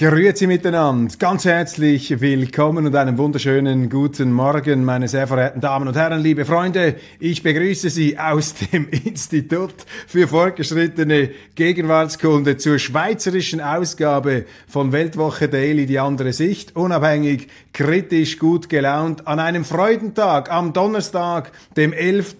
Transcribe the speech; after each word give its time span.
Grüezi 0.00 0.46
miteinander, 0.46 1.14
ganz 1.18 1.44
herzlich 1.44 2.22
willkommen 2.22 2.86
und 2.86 2.96
einen 2.96 3.18
wunderschönen 3.18 3.90
guten 3.90 4.32
Morgen, 4.32 4.82
meine 4.82 5.08
sehr 5.08 5.26
verehrten 5.26 5.60
Damen 5.60 5.88
und 5.88 5.94
Herren, 5.94 6.22
liebe 6.22 6.46
Freunde. 6.46 6.94
Ich 7.18 7.42
begrüße 7.42 7.90
Sie 7.90 8.18
aus 8.18 8.54
dem 8.72 8.88
Institut 8.88 9.74
für 10.06 10.26
fortgeschrittene 10.26 11.32
Gegenwartskunde 11.54 12.56
zur 12.56 12.78
schweizerischen 12.78 13.60
Ausgabe 13.60 14.46
von 14.66 14.92
Weltwoche 14.92 15.50
Daily, 15.50 15.84
die 15.84 15.98
andere 15.98 16.32
Sicht, 16.32 16.76
unabhängig, 16.76 17.48
kritisch, 17.74 18.38
gut 18.38 18.70
gelaunt, 18.70 19.26
an 19.26 19.38
einem 19.38 19.66
Freudentag, 19.66 20.50
am 20.50 20.72
Donnerstag, 20.72 21.52
dem 21.76 21.92
11. 21.92 22.36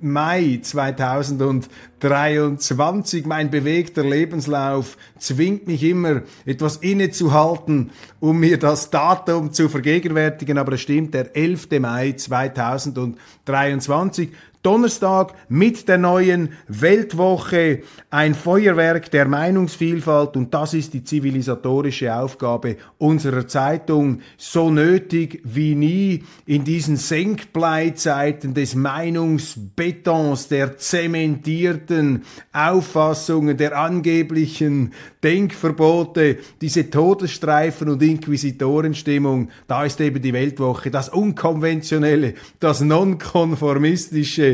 Mai 0.00 0.58
2000 0.60 1.68
23. 2.00 3.26
Mein 3.26 3.50
bewegter 3.50 4.04
Lebenslauf 4.04 4.96
zwingt 5.18 5.66
mich 5.66 5.82
immer, 5.82 6.22
etwas 6.44 6.76
innezuhalten, 6.78 7.90
um 8.20 8.40
mir 8.40 8.58
das 8.58 8.90
Datum 8.90 9.52
zu 9.52 9.68
vergegenwärtigen. 9.68 10.58
Aber 10.58 10.72
es 10.72 10.80
stimmt, 10.80 11.14
der 11.14 11.36
11. 11.36 11.68
Mai 11.80 12.12
2023. 12.12 14.30
Donnerstag 14.64 15.34
mit 15.50 15.88
der 15.88 15.98
neuen 15.98 16.48
Weltwoche. 16.68 17.82
Ein 18.08 18.34
Feuerwerk 18.34 19.10
der 19.10 19.26
Meinungsvielfalt. 19.26 20.36
Und 20.36 20.54
das 20.54 20.72
ist 20.72 20.94
die 20.94 21.04
zivilisatorische 21.04 22.14
Aufgabe 22.16 22.76
unserer 22.96 23.46
Zeitung, 23.46 24.20
so 24.38 24.70
nötig 24.70 25.42
wie 25.44 25.74
nie 25.74 26.24
in 26.46 26.64
diesen 26.64 26.96
Senkbleizeiten 26.96 28.54
des 28.54 28.74
Meinungsbetons, 28.74 30.48
der 30.48 30.78
zementierten 30.78 32.22
Auffassungen, 32.52 33.58
der 33.58 33.78
angeblichen 33.78 34.94
Denkverbote, 35.22 36.38
diese 36.60 36.88
Todesstreifen 36.88 37.90
und 37.90 38.02
Inquisitorenstimmung, 38.02 39.50
da 39.66 39.84
ist 39.84 40.00
eben 40.00 40.22
die 40.22 40.32
Weltwoche, 40.32 40.90
das 40.90 41.10
Unkonventionelle, 41.10 42.34
das 42.60 42.80
Nonkonformistische, 42.80 44.53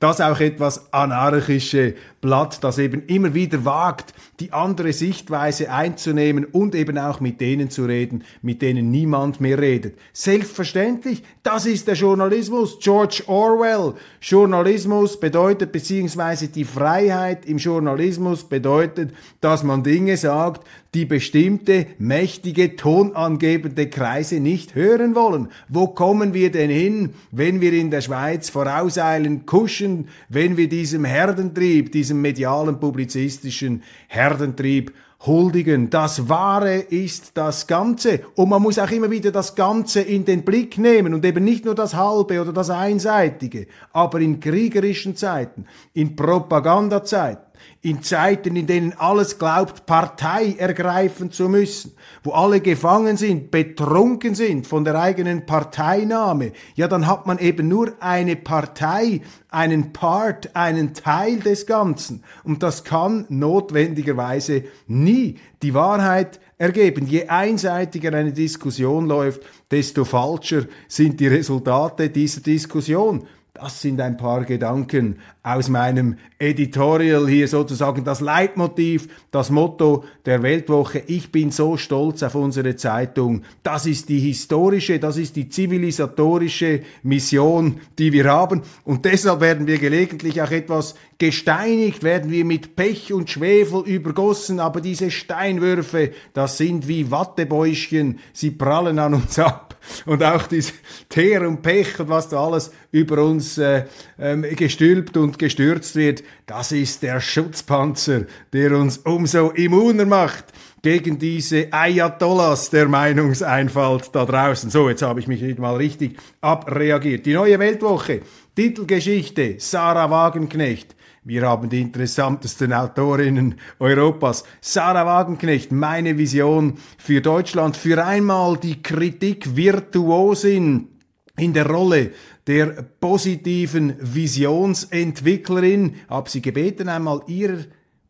das 0.00 0.20
auch 0.20 0.40
etwas 0.40 0.92
anarchische 0.92 1.94
Blatt, 2.20 2.62
das 2.62 2.78
eben 2.78 3.04
immer 3.06 3.34
wieder 3.34 3.64
wagt, 3.64 4.12
die 4.40 4.52
andere 4.52 4.92
Sichtweise 4.92 5.70
einzunehmen 5.70 6.44
und 6.44 6.74
eben 6.74 6.98
auch 6.98 7.20
mit 7.20 7.40
denen 7.40 7.70
zu 7.70 7.84
reden, 7.84 8.24
mit 8.42 8.60
denen 8.62 8.90
niemand 8.90 9.40
mehr 9.40 9.58
redet. 9.58 9.96
Selbstverständlich, 10.12 11.22
das 11.42 11.66
ist 11.66 11.86
der 11.86 11.94
Journalismus. 11.94 12.78
George 12.80 13.22
Orwell. 13.26 13.94
Journalismus 14.20 15.18
bedeutet, 15.18 15.72
beziehungsweise 15.72 16.48
die 16.48 16.64
Freiheit 16.64 17.46
im 17.46 17.58
Journalismus 17.58 18.44
bedeutet, 18.44 19.12
dass 19.40 19.62
man 19.62 19.82
Dinge 19.84 20.16
sagt, 20.16 20.66
die 20.94 21.04
bestimmte, 21.04 21.86
mächtige, 21.98 22.74
tonangebende 22.74 23.88
Kreise 23.88 24.40
nicht 24.40 24.74
hören 24.74 25.14
wollen. 25.14 25.48
Wo 25.68 25.88
kommen 25.88 26.32
wir 26.32 26.50
denn 26.50 26.70
hin, 26.70 27.10
wenn 27.30 27.60
wir 27.60 27.72
in 27.74 27.90
der 27.90 28.00
Schweiz 28.00 28.48
vorauseilen, 28.48 29.44
kuschen, 29.44 29.87
wenn 30.28 30.56
wir 30.56 30.68
diesem 30.68 31.04
Herdentrieb, 31.04 31.92
diesem 31.92 32.20
medialen, 32.20 32.80
publizistischen 32.80 33.82
Herdentrieb 34.08 34.92
huldigen. 35.26 35.90
Das 35.90 36.28
Wahre 36.28 36.76
ist 36.76 37.32
das 37.34 37.66
Ganze. 37.66 38.20
Und 38.36 38.48
man 38.48 38.62
muss 38.62 38.78
auch 38.78 38.90
immer 38.90 39.10
wieder 39.10 39.32
das 39.32 39.54
Ganze 39.54 40.00
in 40.00 40.24
den 40.24 40.44
Blick 40.44 40.78
nehmen 40.78 41.12
und 41.14 41.24
eben 41.24 41.44
nicht 41.44 41.64
nur 41.64 41.74
das 41.74 41.94
Halbe 41.94 42.40
oder 42.40 42.52
das 42.52 42.70
Einseitige, 42.70 43.66
aber 43.92 44.20
in 44.20 44.38
kriegerischen 44.38 45.16
Zeiten, 45.16 45.66
in 45.92 46.14
Propagandazeiten 46.14 47.47
in 47.80 48.02
Zeiten, 48.02 48.56
in 48.56 48.66
denen 48.66 48.92
alles 48.98 49.38
glaubt, 49.38 49.86
Partei 49.86 50.54
ergreifen 50.58 51.30
zu 51.30 51.48
müssen, 51.48 51.92
wo 52.22 52.32
alle 52.32 52.60
gefangen 52.60 53.16
sind, 53.16 53.50
betrunken 53.50 54.34
sind 54.34 54.66
von 54.66 54.84
der 54.84 55.00
eigenen 55.00 55.46
Parteinahme, 55.46 56.52
ja, 56.74 56.88
dann 56.88 57.06
hat 57.06 57.26
man 57.26 57.38
eben 57.38 57.68
nur 57.68 57.92
eine 58.00 58.36
Partei, 58.36 59.20
einen 59.48 59.92
Part, 59.92 60.54
einen 60.54 60.94
Teil 60.94 61.38
des 61.38 61.66
Ganzen. 61.66 62.22
Und 62.44 62.62
das 62.62 62.84
kann 62.84 63.24
notwendigerweise 63.28 64.64
nie 64.86 65.38
die 65.62 65.74
Wahrheit 65.74 66.40
ergeben. 66.58 67.06
Je 67.06 67.28
einseitiger 67.28 68.12
eine 68.12 68.32
Diskussion 68.32 69.06
läuft, 69.06 69.42
desto 69.70 70.04
falscher 70.04 70.64
sind 70.88 71.20
die 71.20 71.28
Resultate 71.28 72.10
dieser 72.10 72.40
Diskussion. 72.40 73.26
Das 73.60 73.80
sind 73.80 74.00
ein 74.00 74.16
paar 74.16 74.44
Gedanken 74.44 75.16
aus 75.42 75.68
meinem 75.68 76.16
Editorial 76.38 77.26
hier 77.26 77.48
sozusagen 77.48 78.04
das 78.04 78.20
Leitmotiv, 78.20 79.08
das 79.32 79.50
Motto 79.50 80.04
der 80.26 80.44
Weltwoche. 80.44 81.02
Ich 81.08 81.32
bin 81.32 81.50
so 81.50 81.76
stolz 81.76 82.22
auf 82.22 82.36
unsere 82.36 82.76
Zeitung. 82.76 83.42
Das 83.64 83.84
ist 83.86 84.10
die 84.10 84.20
historische, 84.20 85.00
das 85.00 85.16
ist 85.16 85.34
die 85.34 85.48
zivilisatorische 85.48 86.82
Mission, 87.02 87.80
die 87.98 88.12
wir 88.12 88.26
haben. 88.26 88.62
Und 88.84 89.04
deshalb 89.04 89.40
werden 89.40 89.66
wir 89.66 89.78
gelegentlich 89.78 90.40
auch 90.40 90.52
etwas 90.52 90.94
gesteinigt, 91.18 92.04
werden 92.04 92.30
wir 92.30 92.44
mit 92.44 92.76
Pech 92.76 93.12
und 93.12 93.28
Schwefel 93.28 93.82
übergossen. 93.82 94.60
Aber 94.60 94.80
diese 94.80 95.10
Steinwürfe, 95.10 96.12
das 96.32 96.58
sind 96.58 96.86
wie 96.86 97.10
Wattebäuschen. 97.10 98.20
Sie 98.32 98.52
prallen 98.52 98.98
an 98.98 99.14
uns 99.14 99.38
ab. 99.38 99.76
Und 100.06 100.22
auch 100.22 100.46
dieses 100.46 100.74
Teer 101.08 101.46
und 101.46 101.62
Pech 101.62 101.98
und 102.00 102.08
was 102.08 102.28
da 102.28 102.44
alles 102.44 102.70
über 102.90 103.22
uns 103.22 103.58
äh, 103.58 103.84
ähm, 104.18 104.42
gestülpt 104.42 105.16
und 105.16 105.38
gestürzt 105.38 105.96
wird, 105.96 106.22
das 106.46 106.72
ist 106.72 107.02
der 107.02 107.20
Schutzpanzer, 107.20 108.22
der 108.52 108.72
uns 108.72 108.98
umso 108.98 109.50
immuner 109.50 110.04
macht 110.04 110.52
gegen 110.82 111.18
diese 111.18 111.72
Ayatollahs 111.72 112.70
der 112.70 112.88
Meinungseinfalt 112.88 114.10
da 114.12 114.24
draußen. 114.24 114.70
So, 114.70 114.88
jetzt 114.88 115.02
habe 115.02 115.20
ich 115.20 115.26
mich 115.26 115.42
nicht 115.42 115.58
mal 115.58 115.76
richtig 115.76 116.18
abreagiert. 116.40 117.26
Die 117.26 117.34
neue 117.34 117.58
Weltwoche, 117.58 118.20
Titelgeschichte, 118.54 119.56
Sarah 119.58 120.10
Wagenknecht. 120.10 120.94
Wir 121.28 121.42
haben 121.42 121.68
die 121.68 121.82
interessantesten 121.82 122.72
Autorinnen 122.72 123.56
Europas. 123.80 124.44
Sarah 124.62 125.04
Wagenknecht, 125.04 125.70
meine 125.72 126.16
Vision 126.16 126.78
für 126.96 127.20
Deutschland. 127.20 127.76
Für 127.76 128.02
einmal 128.02 128.56
die 128.56 128.82
Kritik 128.82 129.54
Virtuosin 129.54 130.88
in 131.36 131.52
der 131.52 131.68
Rolle 131.68 132.12
der 132.46 132.82
positiven 132.98 133.92
Visionsentwicklerin. 134.00 135.96
Hab 136.08 136.30
sie 136.30 136.40
gebeten, 136.40 136.88
einmal 136.88 137.20
ihr 137.26 137.66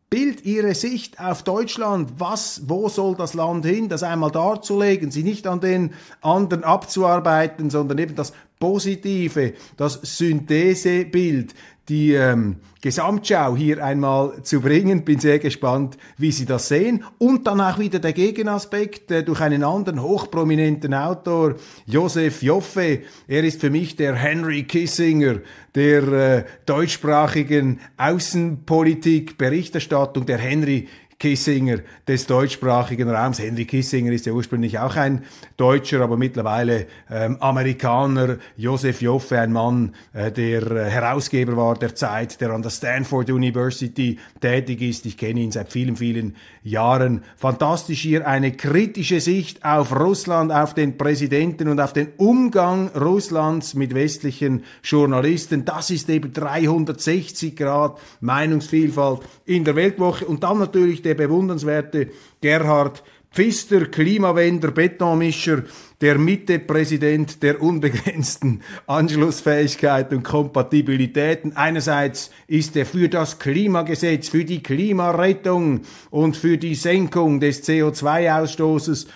Bild, 0.09 0.45
ihre 0.45 0.73
Sicht 0.73 1.19
auf 1.19 1.43
Deutschland, 1.43 2.13
was, 2.17 2.61
wo 2.67 2.87
soll 2.87 3.15
das 3.15 3.33
Land 3.33 3.65
hin, 3.65 3.89
das 3.89 4.01
einmal 4.01 4.31
darzulegen, 4.31 5.11
sie 5.11 5.23
nicht 5.23 5.45
an 5.45 5.59
den 5.59 5.91
anderen 6.21 6.63
abzuarbeiten, 6.63 7.69
sondern 7.69 7.97
eben 7.97 8.15
das 8.15 8.31
Positive, 8.59 9.53
das 9.77 9.99
Synthesebild, 10.01 11.53
die 11.89 12.13
ähm, 12.13 12.57
Gesamtschau 12.81 13.57
hier 13.57 13.83
einmal 13.83 14.41
zu 14.43 14.61
bringen. 14.61 15.03
Bin 15.03 15.19
sehr 15.19 15.39
gespannt, 15.39 15.97
wie 16.17 16.31
Sie 16.31 16.45
das 16.45 16.67
sehen. 16.67 17.03
Und 17.17 17.47
dann 17.47 17.59
auch 17.59 17.79
wieder 17.79 17.99
der 17.99 18.13
Gegenaspekt 18.13 19.11
äh, 19.11 19.23
durch 19.23 19.41
einen 19.41 19.63
anderen 19.63 20.01
hochprominenten 20.01 20.93
Autor, 20.93 21.55
Josef 21.85 22.41
Joffe. 22.41 23.01
Er 23.27 23.43
ist 23.43 23.59
für 23.59 23.69
mich 23.69 23.95
der 23.95 24.15
Henry 24.15 24.63
Kissinger 24.63 25.39
der 25.75 26.07
äh, 26.07 26.45
deutschsprachigen 26.65 27.79
Außenpolitik, 27.97 29.37
Berichterstattung. 29.37 30.25
Der 30.25 30.37
Henry 30.37 30.87
Kissinger 31.19 31.79
des 32.07 32.27
deutschsprachigen 32.27 33.09
Raums. 33.09 33.39
Henry 33.39 33.65
Kissinger 33.65 34.13
ist 34.13 34.25
ja 34.25 34.31
ursprünglich 34.31 34.79
auch 34.79 34.95
ein 34.95 35.25
Deutscher, 35.57 35.99
aber 35.99 36.15
mittlerweile 36.15 36.87
ähm, 37.11 37.35
Amerikaner. 37.41 38.37
Josef 38.55 39.01
Joffe, 39.01 39.37
ein 39.37 39.51
Mann, 39.51 39.95
äh, 40.13 40.31
der 40.31 40.71
äh, 40.71 40.89
Herausgeber 40.89 41.57
war 41.57 41.75
der 41.75 41.93
Zeit, 41.93 42.39
der 42.39 42.51
an 42.51 42.61
der 42.61 42.69
Stanford 42.69 43.29
University 43.29 44.17
tätig 44.39 44.81
ist. 44.81 45.05
Ich 45.05 45.17
kenne 45.17 45.41
ihn 45.41 45.51
seit 45.51 45.73
vielen, 45.73 45.97
vielen 45.97 46.37
Jahren. 46.63 47.25
Fantastisch 47.35 48.01
hier 48.01 48.25
eine 48.25 48.53
kritische 48.53 49.19
Sicht 49.19 49.65
auf 49.65 49.93
Russland, 49.93 50.53
auf 50.53 50.73
den 50.73 50.97
Präsidenten 50.97 51.67
und 51.67 51.81
auf 51.81 51.91
den 51.91 52.13
Umgang 52.15 52.87
Russlands 52.95 53.73
mit 53.73 53.93
westlichen 53.93 54.63
Journalisten. 54.83 55.65
Das 55.65 55.89
ist 55.89 56.09
eben 56.09 56.31
360 56.31 57.57
Grad 57.57 57.99
Meinungsvielfalt 58.21 59.19
in 59.45 59.65
der 59.65 59.75
Weltwoche. 59.75 60.25
Und 60.25 60.43
dann 60.43 60.59
natürlich 60.59 61.01
der 61.01 61.08
bewundernswerte 61.15 62.09
Gerhard 62.41 63.03
Pfister, 63.31 63.85
Klimawender, 63.85 64.71
Betonmischer, 64.71 65.63
der 66.01 66.17
Mitte-Präsident 66.17 67.43
der 67.43 67.61
unbegrenzten 67.61 68.61
Anschlussfähigkeit 68.87 70.11
und 70.11 70.23
Kompatibilitäten. 70.23 71.55
Einerseits 71.55 72.31
ist 72.47 72.75
er 72.75 72.87
für 72.87 73.07
das 73.07 73.37
Klimagesetz, 73.37 74.29
für 74.29 74.45
die 74.45 74.63
Klimarettung 74.63 75.81
und 76.09 76.37
für 76.37 76.57
die 76.57 76.73
Senkung 76.73 77.39
des 77.39 77.63
CO2-Ausstoßes. 77.67 79.07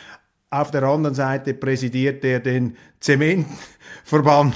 Auf 0.51 0.69
der 0.69 0.83
anderen 0.83 1.15
Seite 1.15 1.55
präsidiert 1.55 2.23
er 2.23 2.39
den 2.39 2.77
Zementverband, 2.99 4.53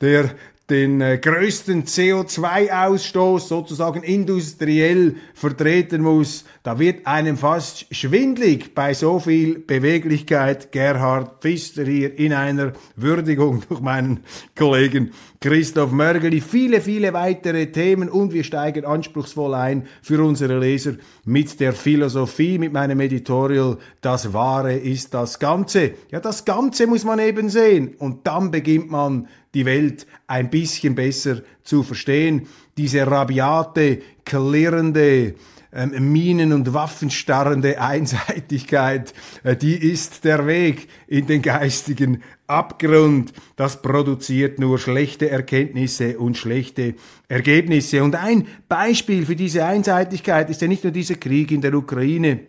der 0.00 0.30
den 0.70 1.02
äh, 1.02 1.18
größten 1.18 1.84
CO2-Ausstoß 1.84 3.48
sozusagen 3.48 4.02
industriell 4.02 5.16
vertreten 5.34 6.00
muss, 6.00 6.44
da 6.64 6.78
wird 6.78 7.06
einem 7.06 7.36
fast 7.36 7.94
schwindlig 7.94 8.74
bei 8.74 8.94
so 8.94 9.20
viel 9.20 9.58
Beweglichkeit. 9.58 10.72
Gerhard 10.72 11.42
Pfister 11.42 11.84
hier 11.84 12.18
in 12.18 12.32
einer 12.32 12.72
Würdigung 12.96 13.62
durch 13.68 13.80
meinen 13.80 14.20
Kollegen 14.56 15.10
Christoph 15.42 15.92
Mörgeli. 15.92 16.40
Viele, 16.40 16.80
viele 16.80 17.12
weitere 17.12 17.70
Themen 17.70 18.08
und 18.08 18.32
wir 18.32 18.44
steigen 18.44 18.86
anspruchsvoll 18.86 19.52
ein 19.52 19.86
für 20.00 20.24
unsere 20.24 20.58
Leser 20.58 20.94
mit 21.26 21.60
der 21.60 21.74
Philosophie, 21.74 22.56
mit 22.56 22.72
meinem 22.72 22.98
Editorial. 23.00 23.76
Das 24.00 24.32
Wahre 24.32 24.72
ist 24.72 25.12
das 25.12 25.38
Ganze. 25.38 25.90
Ja, 26.10 26.20
das 26.20 26.46
Ganze 26.46 26.86
muss 26.86 27.04
man 27.04 27.18
eben 27.18 27.50
sehen 27.50 27.94
und 27.98 28.26
dann 28.26 28.50
beginnt 28.50 28.90
man 28.90 29.28
die 29.52 29.66
Welt 29.66 30.06
ein 30.28 30.48
bisschen 30.48 30.94
besser 30.94 31.42
zu 31.62 31.82
verstehen. 31.82 32.46
Diese 32.78 33.06
rabiate, 33.06 33.98
klirrende, 34.24 35.34
ähm, 35.74 36.12
Minen- 36.12 36.52
und 36.52 36.72
Waffenstarrende 36.72 37.80
Einseitigkeit, 37.80 39.12
äh, 39.42 39.56
die 39.56 39.74
ist 39.74 40.24
der 40.24 40.46
Weg 40.46 40.88
in 41.06 41.26
den 41.26 41.42
geistigen 41.42 42.22
Abgrund. 42.46 43.32
Das 43.56 43.82
produziert 43.82 44.58
nur 44.58 44.78
schlechte 44.78 45.30
Erkenntnisse 45.30 46.18
und 46.18 46.36
schlechte 46.36 46.94
Ergebnisse. 47.28 48.02
Und 48.04 48.14
ein 48.14 48.46
Beispiel 48.68 49.26
für 49.26 49.36
diese 49.36 49.64
Einseitigkeit 49.64 50.50
ist 50.50 50.62
ja 50.62 50.68
nicht 50.68 50.84
nur 50.84 50.92
dieser 50.92 51.16
Krieg 51.16 51.50
in 51.50 51.60
der 51.60 51.74
Ukraine, 51.74 52.40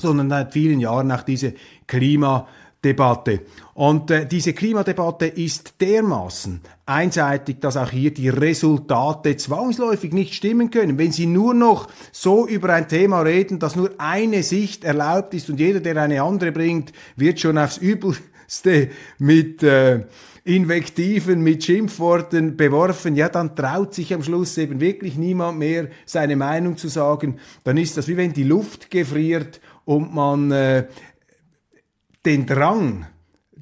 sondern 0.00 0.30
seit 0.30 0.52
vielen 0.52 0.80
Jahren 0.80 1.12
auch 1.12 1.22
diese 1.22 1.54
Klima- 1.86 2.48
Debatte. 2.84 3.40
Und 3.74 4.10
äh, 4.10 4.26
diese 4.26 4.52
Klimadebatte 4.52 5.26
ist 5.26 5.80
dermaßen 5.80 6.60
einseitig, 6.84 7.60
dass 7.60 7.76
auch 7.76 7.90
hier 7.90 8.12
die 8.12 8.28
Resultate 8.28 9.36
zwangsläufig 9.36 10.12
nicht 10.12 10.34
stimmen 10.34 10.70
können. 10.70 10.98
Wenn 10.98 11.12
Sie 11.12 11.26
nur 11.26 11.54
noch 11.54 11.88
so 12.10 12.46
über 12.46 12.70
ein 12.74 12.88
Thema 12.88 13.22
reden, 13.22 13.58
dass 13.58 13.76
nur 13.76 13.92
eine 13.98 14.42
Sicht 14.42 14.84
erlaubt 14.84 15.32
ist 15.34 15.48
und 15.48 15.60
jeder, 15.60 15.80
der 15.80 15.96
eine 15.96 16.22
andere 16.22 16.52
bringt, 16.52 16.92
wird 17.16 17.40
schon 17.40 17.56
aufs 17.56 17.78
Übelste 17.78 18.90
mit 19.18 19.62
äh, 19.62 20.04
Invektiven, 20.44 21.40
mit 21.40 21.62
Schimpfworten 21.62 22.56
beworfen, 22.56 23.14
ja, 23.14 23.28
dann 23.28 23.54
traut 23.54 23.94
sich 23.94 24.12
am 24.12 24.24
Schluss 24.24 24.58
eben 24.58 24.80
wirklich 24.80 25.16
niemand 25.16 25.58
mehr 25.58 25.88
seine 26.04 26.34
Meinung 26.34 26.76
zu 26.76 26.88
sagen. 26.88 27.38
Dann 27.62 27.76
ist 27.76 27.96
das 27.96 28.08
wie 28.08 28.16
wenn 28.16 28.32
die 28.32 28.42
Luft 28.42 28.90
gefriert 28.90 29.60
und 29.84 30.12
man 30.12 30.50
äh, 30.50 30.86
den 32.24 32.46
Drang, 32.46 33.06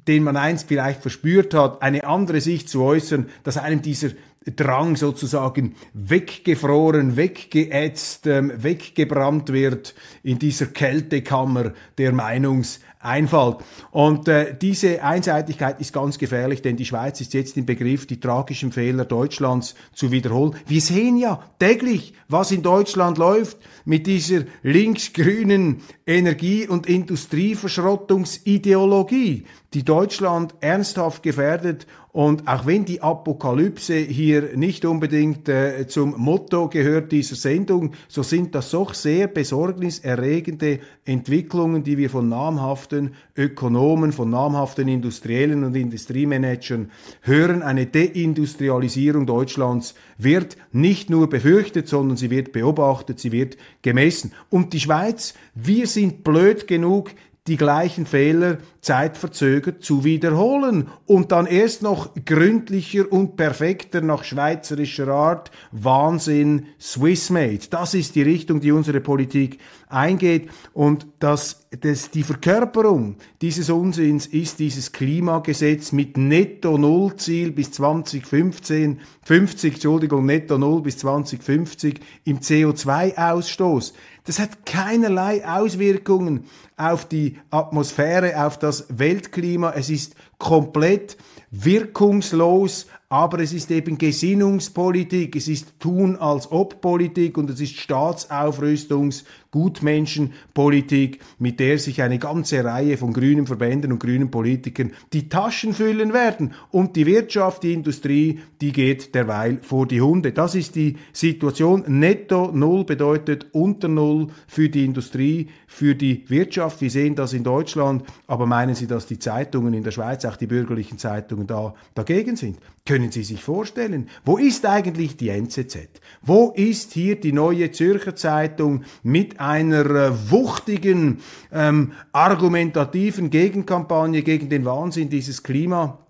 den 0.07 0.23
man 0.23 0.37
einst 0.37 0.67
vielleicht 0.67 1.01
verspürt 1.01 1.53
hat, 1.53 1.81
eine 1.81 2.05
andere 2.05 2.41
Sicht 2.41 2.69
zu 2.69 2.83
äußern, 2.83 3.29
dass 3.43 3.57
einem 3.57 3.81
dieser 3.81 4.09
Drang 4.45 4.95
sozusagen 4.95 5.75
weggefroren, 5.93 7.15
weggeätzt, 7.15 8.25
ähm, 8.25 8.51
weggebrannt 8.55 9.53
wird 9.53 9.93
in 10.23 10.39
dieser 10.39 10.67
Kältekammer 10.67 11.73
der 11.97 12.11
Meinungs- 12.11 12.79
Einfall. 13.01 13.57
Und 13.91 14.27
äh, 14.27 14.55
diese 14.55 15.03
Einseitigkeit 15.03 15.81
ist 15.81 15.93
ganz 15.93 16.17
gefährlich, 16.17 16.61
denn 16.61 16.77
die 16.77 16.85
Schweiz 16.85 17.19
ist 17.21 17.33
jetzt 17.33 17.57
im 17.57 17.65
Begriff, 17.65 18.05
die 18.05 18.19
tragischen 18.19 18.71
Fehler 18.71 19.05
Deutschlands 19.05 19.73
zu 19.93 20.11
wiederholen. 20.11 20.55
Wir 20.67 20.81
sehen 20.81 21.17
ja 21.17 21.43
täglich, 21.59 22.13
was 22.27 22.51
in 22.51 22.61
Deutschland 22.61 23.17
läuft 23.17 23.57
mit 23.85 24.05
dieser 24.07 24.43
linksgrünen 24.63 25.81
Energie- 26.05 26.67
und 26.67 26.87
Industrieverschrottungsideologie, 26.87 29.45
die 29.73 29.83
Deutschland 29.83 30.53
ernsthaft 30.59 31.23
gefährdet 31.23 31.87
und 32.13 32.45
auch 32.45 32.65
wenn 32.65 32.83
die 32.83 33.01
Apokalypse 33.01 33.95
hier 33.95 34.57
nicht 34.57 34.83
unbedingt 34.83 35.47
äh, 35.47 35.87
zum 35.87 36.15
Motto 36.17 36.67
gehört 36.67 37.13
dieser 37.13 37.37
Sendung, 37.37 37.93
so 38.09 38.21
sind 38.21 38.53
das 38.53 38.71
doch 38.71 38.93
sehr 38.93 39.27
besorgniserregende 39.27 40.79
Entwicklungen, 41.05 41.85
die 41.85 41.97
wir 41.97 42.09
von 42.09 42.27
namhaften 42.27 43.13
Ökonomen, 43.37 44.11
von 44.11 44.29
namhaften 44.29 44.89
Industriellen 44.89 45.63
und 45.63 45.73
Industriemanagern 45.73 46.91
hören. 47.21 47.61
Eine 47.61 47.85
Deindustrialisierung 47.85 49.25
Deutschlands 49.25 49.95
wird 50.17 50.57
nicht 50.73 51.09
nur 51.09 51.29
befürchtet, 51.29 51.87
sondern 51.87 52.17
sie 52.17 52.29
wird 52.29 52.51
beobachtet, 52.51 53.21
sie 53.21 53.31
wird 53.31 53.55
gemessen. 53.83 54.33
Und 54.49 54.73
die 54.73 54.81
Schweiz, 54.81 55.33
wir 55.55 55.87
sind 55.87 56.25
blöd 56.25 56.67
genug, 56.67 57.11
die 57.47 57.57
gleichen 57.57 58.05
Fehler 58.05 58.59
zeitverzögert 58.81 59.83
zu 59.83 60.03
wiederholen 60.03 60.89
und 61.07 61.31
dann 61.31 61.47
erst 61.47 61.81
noch 61.81 62.13
gründlicher 62.23 63.11
und 63.11 63.35
perfekter 63.35 64.01
nach 64.01 64.23
schweizerischer 64.23 65.07
Art 65.07 65.49
Wahnsinn 65.71 66.67
Swissmade. 66.79 67.61
Das 67.71 67.95
ist 67.95 68.13
die 68.13 68.21
Richtung, 68.21 68.59
die 68.59 68.71
unsere 68.71 69.01
Politik 69.01 69.57
eingeht 69.89 70.49
und 70.73 71.07
das, 71.17 71.67
das, 71.79 72.11
die 72.11 72.23
Verkörperung 72.23 73.15
dieses 73.41 73.71
Unsinns 73.71 74.27
ist 74.27 74.59
dieses 74.59 74.91
Klimagesetz 74.91 75.91
mit 75.91 76.17
Netto 76.17 76.77
Null 76.77 77.15
Ziel 77.15 77.51
bis 77.51 77.71
2015, 77.71 78.99
50, 79.23 79.73
Entschuldigung, 79.73 80.27
Netto 80.27 80.59
Null 80.59 80.81
bis 80.83 80.99
2050 80.99 81.99
im 82.23 82.39
CO2-Ausstoß. 82.39 83.93
Das 84.23 84.37
hat 84.37 84.67
keinerlei 84.67 85.43
Auswirkungen 85.47 86.45
auf 86.77 87.05
die 87.05 87.37
Atmosphäre, 87.49 88.45
auf 88.45 88.59
das 88.59 88.85
Weltklima. 88.89 89.73
Es 89.75 89.89
ist 89.89 90.15
komplett 90.37 91.17
wirkungslos, 91.49 92.85
aber 93.09 93.39
es 93.39 93.51
ist 93.51 93.71
eben 93.71 93.97
Gesinnungspolitik, 93.97 95.35
es 95.35 95.47
ist 95.47 95.79
Tun 95.79 96.17
als 96.17 96.51
ob 96.51 96.81
Politik 96.81 97.37
und 97.37 97.49
es 97.49 97.59
ist 97.59 97.73
Staatsaufrüstungs- 97.77 99.25
Gutmenschenpolitik, 99.51 101.19
mit 101.37 101.59
der 101.59 101.77
sich 101.77 102.01
eine 102.01 102.19
ganze 102.19 102.63
Reihe 102.63 102.97
von 102.97 103.11
grünen 103.11 103.45
Verbänden 103.45 103.91
und 103.91 103.99
grünen 103.99 104.31
Politikern 104.31 104.91
die 105.11 105.27
Taschen 105.27 105.73
füllen 105.73 106.13
werden. 106.13 106.53
Und 106.71 106.95
die 106.95 107.05
Wirtschaft, 107.05 107.63
die 107.63 107.73
Industrie, 107.73 108.39
die 108.61 108.71
geht 108.71 109.13
derweil 109.13 109.59
vor 109.61 109.87
die 109.87 110.01
Hunde. 110.01 110.31
Das 110.31 110.55
ist 110.55 110.75
die 110.75 110.95
Situation. 111.11 111.83
Netto 111.87 112.51
Null 112.53 112.85
bedeutet 112.85 113.47
unter 113.51 113.89
Null 113.89 114.27
für 114.47 114.69
die 114.69 114.85
Industrie, 114.85 115.49
für 115.67 115.95
die 115.95 116.23
Wirtschaft. 116.29 116.79
Wir 116.79 116.89
sehen 116.89 117.15
das 117.15 117.33
in 117.33 117.43
Deutschland. 117.43 118.03
Aber 118.27 118.45
meinen 118.45 118.75
Sie, 118.75 118.87
dass 118.87 119.05
die 119.05 119.19
Zeitungen 119.19 119.73
in 119.73 119.83
der 119.83 119.91
Schweiz, 119.91 120.23
auch 120.23 120.37
die 120.37 120.47
bürgerlichen 120.47 120.97
Zeitungen 120.97 121.47
da 121.47 121.73
dagegen 121.93 122.37
sind? 122.37 122.57
Können 122.85 123.11
Sie 123.11 123.23
sich 123.23 123.43
vorstellen? 123.43 124.07
Wo 124.23 124.37
ist 124.37 124.65
eigentlich 124.65 125.17
die 125.17 125.29
NZZ? 125.29 125.77
Wo 126.21 126.51
ist 126.55 126.93
hier 126.93 127.19
die 127.19 127.33
neue 127.33 127.71
Zürcher 127.71 128.15
Zeitung 128.15 128.83
mit 129.03 129.40
einer 129.41 129.85
äh, 129.85 130.31
wuchtigen, 130.31 131.19
ähm, 131.51 131.93
argumentativen 132.11 133.29
Gegenkampagne 133.29 134.21
gegen 134.21 134.49
den 134.49 134.65
Wahnsinn 134.65 135.09
dieses 135.09 135.43
Klima? 135.43 136.00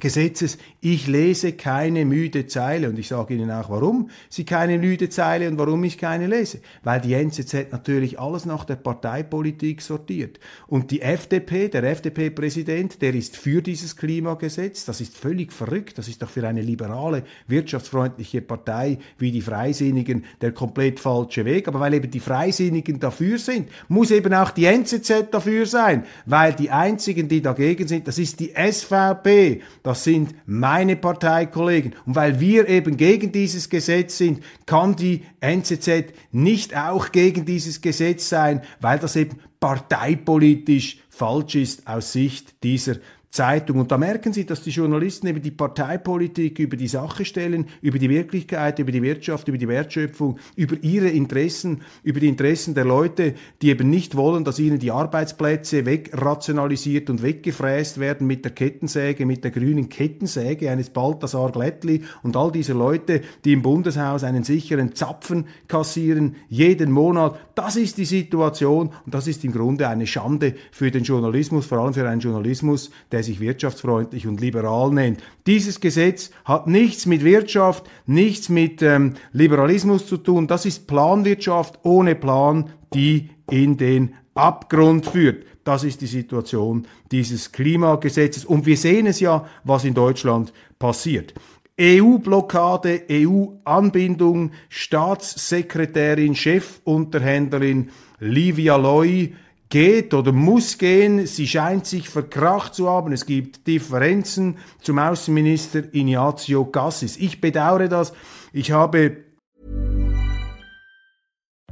Gesetzes, 0.00 0.58
ich 0.80 1.06
lese 1.06 1.52
keine 1.52 2.04
müde 2.04 2.48
Zeile 2.48 2.88
und 2.88 2.98
ich 2.98 3.06
sage 3.06 3.34
Ihnen 3.34 3.52
auch, 3.52 3.70
warum 3.70 4.10
Sie 4.28 4.44
keine 4.44 4.76
müde 4.76 5.08
Zeile 5.08 5.48
und 5.48 5.56
warum 5.56 5.84
ich 5.84 5.98
keine 5.98 6.26
lese. 6.26 6.58
Weil 6.82 7.00
die 7.00 7.14
NZZ 7.14 7.70
natürlich 7.70 8.18
alles 8.18 8.44
nach 8.44 8.64
der 8.64 8.74
Parteipolitik 8.74 9.80
sortiert. 9.80 10.40
Und 10.66 10.90
die 10.90 11.00
FDP, 11.00 11.68
der 11.68 11.84
FDP-Präsident, 11.84 13.00
der 13.02 13.14
ist 13.14 13.36
für 13.36 13.62
dieses 13.62 13.96
Klimagesetz. 13.96 14.84
Das 14.84 15.00
ist 15.00 15.16
völlig 15.16 15.52
verrückt. 15.52 15.96
Das 15.96 16.08
ist 16.08 16.20
doch 16.20 16.28
für 16.28 16.46
eine 16.46 16.62
liberale, 16.62 17.22
wirtschaftsfreundliche 17.46 18.42
Partei 18.42 18.98
wie 19.18 19.30
die 19.30 19.42
Freisinnigen 19.42 20.24
der 20.40 20.50
komplett 20.50 20.98
falsche 20.98 21.44
Weg. 21.44 21.68
Aber 21.68 21.78
weil 21.78 21.94
eben 21.94 22.10
die 22.10 22.18
Freisinnigen 22.18 22.98
dafür 22.98 23.38
sind, 23.38 23.68
muss 23.86 24.10
eben 24.10 24.34
auch 24.34 24.50
die 24.50 24.64
NZZ 24.64 25.30
dafür 25.30 25.66
sein. 25.66 26.04
Weil 26.26 26.52
die 26.52 26.70
einzigen, 26.70 27.28
die 27.28 27.40
dagegen 27.40 27.86
sind, 27.86 28.08
das 28.08 28.18
ist 28.18 28.40
die 28.40 28.52
SVP 28.54 29.62
das 29.84 30.02
sind 30.02 30.34
meine 30.46 30.96
Parteikollegen. 30.96 31.94
Und 32.06 32.16
weil 32.16 32.40
wir 32.40 32.68
eben 32.68 32.96
gegen 32.96 33.32
dieses 33.32 33.68
Gesetz 33.68 34.16
sind, 34.16 34.42
kann 34.64 34.96
die 34.96 35.22
NZZ 35.40 36.14
nicht 36.32 36.74
auch 36.74 37.12
gegen 37.12 37.44
dieses 37.44 37.82
Gesetz 37.82 38.30
sein, 38.30 38.62
weil 38.80 38.98
das 38.98 39.14
eben 39.14 39.38
parteipolitisch 39.60 40.98
falsch 41.10 41.54
ist 41.56 41.86
aus 41.86 42.12
Sicht 42.12 42.62
dieser 42.64 42.96
Zeitung. 43.34 43.80
Und 43.80 43.90
da 43.90 43.98
merken 43.98 44.32
Sie, 44.32 44.46
dass 44.46 44.62
die 44.62 44.70
Journalisten 44.70 45.26
eben 45.26 45.42
die 45.42 45.50
Parteipolitik 45.50 46.60
über 46.60 46.76
die 46.76 46.86
Sache 46.86 47.24
stellen, 47.24 47.66
über 47.82 47.98
die 47.98 48.08
Wirklichkeit, 48.08 48.78
über 48.78 48.92
die 48.92 49.02
Wirtschaft, 49.02 49.48
über 49.48 49.58
die 49.58 49.66
Wertschöpfung, 49.66 50.38
über 50.54 50.76
ihre 50.82 51.08
Interessen, 51.08 51.80
über 52.04 52.20
die 52.20 52.28
Interessen 52.28 52.74
der 52.74 52.84
Leute, 52.84 53.34
die 53.60 53.70
eben 53.70 53.90
nicht 53.90 54.14
wollen, 54.14 54.44
dass 54.44 54.60
ihnen 54.60 54.78
die 54.78 54.92
Arbeitsplätze 54.92 55.84
wegrationalisiert 55.84 57.10
und 57.10 57.22
weggefräst 57.22 57.98
werden 57.98 58.28
mit 58.28 58.44
der 58.44 58.52
Kettensäge, 58.52 59.26
mit 59.26 59.42
der 59.42 59.50
grünen 59.50 59.88
Kettensäge 59.88 60.70
eines 60.70 60.90
Balthasar 60.90 61.50
Glättli 61.50 62.04
und 62.22 62.36
all 62.36 62.52
diese 62.52 62.72
Leute, 62.72 63.20
die 63.44 63.54
im 63.54 63.62
Bundeshaus 63.62 64.22
einen 64.22 64.44
sicheren 64.44 64.94
Zapfen 64.94 65.48
kassieren, 65.66 66.36
jeden 66.48 66.92
Monat. 66.92 67.36
Das 67.56 67.74
ist 67.74 67.98
die 67.98 68.04
Situation 68.04 68.90
und 69.04 69.12
das 69.12 69.26
ist 69.26 69.44
im 69.44 69.50
Grunde 69.50 69.88
eine 69.88 70.06
Schande 70.06 70.54
für 70.70 70.92
den 70.92 71.02
Journalismus, 71.02 71.66
vor 71.66 71.78
allem 71.78 71.94
für 71.94 72.08
einen 72.08 72.20
Journalismus, 72.20 72.92
der 73.10 73.23
sich 73.24 73.40
wirtschaftsfreundlich 73.40 74.28
und 74.28 74.40
liberal 74.40 74.90
nennt. 74.90 75.20
Dieses 75.46 75.80
Gesetz 75.80 76.30
hat 76.44 76.68
nichts 76.68 77.06
mit 77.06 77.24
Wirtschaft, 77.24 77.84
nichts 78.06 78.48
mit 78.48 78.80
ähm, 78.82 79.14
Liberalismus 79.32 80.06
zu 80.06 80.16
tun. 80.16 80.46
Das 80.46 80.64
ist 80.66 80.86
Planwirtschaft 80.86 81.80
ohne 81.82 82.14
Plan, 82.14 82.70
die 82.94 83.30
in 83.50 83.76
den 83.76 84.14
Abgrund 84.34 85.06
führt. 85.06 85.44
Das 85.64 85.82
ist 85.82 86.00
die 86.02 86.06
Situation 86.06 86.86
dieses 87.10 87.50
Klimagesetzes. 87.50 88.44
Und 88.44 88.66
wir 88.66 88.76
sehen 88.76 89.06
es 89.06 89.20
ja, 89.20 89.46
was 89.64 89.84
in 89.84 89.94
Deutschland 89.94 90.52
passiert. 90.78 91.34
EU-Blockade, 91.80 93.02
EU-Anbindung, 93.10 94.52
Staatssekretärin, 94.68 96.34
Chefunterhändlerin 96.34 97.90
Livia 98.20 98.76
Loy 98.76 99.34
geht 99.68 100.14
oder 100.14 100.32
muss 100.32 100.78
gehen. 100.78 101.26
Sie 101.26 101.46
scheint 101.46 101.86
sich 101.86 102.08
verkracht 102.08 102.74
zu 102.74 102.88
haben. 102.88 103.12
Es 103.12 103.26
gibt 103.26 103.66
Differenzen 103.66 104.56
zum 104.80 104.98
Außenminister 104.98 105.82
Ignazio 105.92 106.64
Cassis. 106.64 107.16
Ich 107.16 107.40
bedauere 107.40 107.88
das. 107.88 108.12
Ich 108.52 108.70
habe 108.70 109.24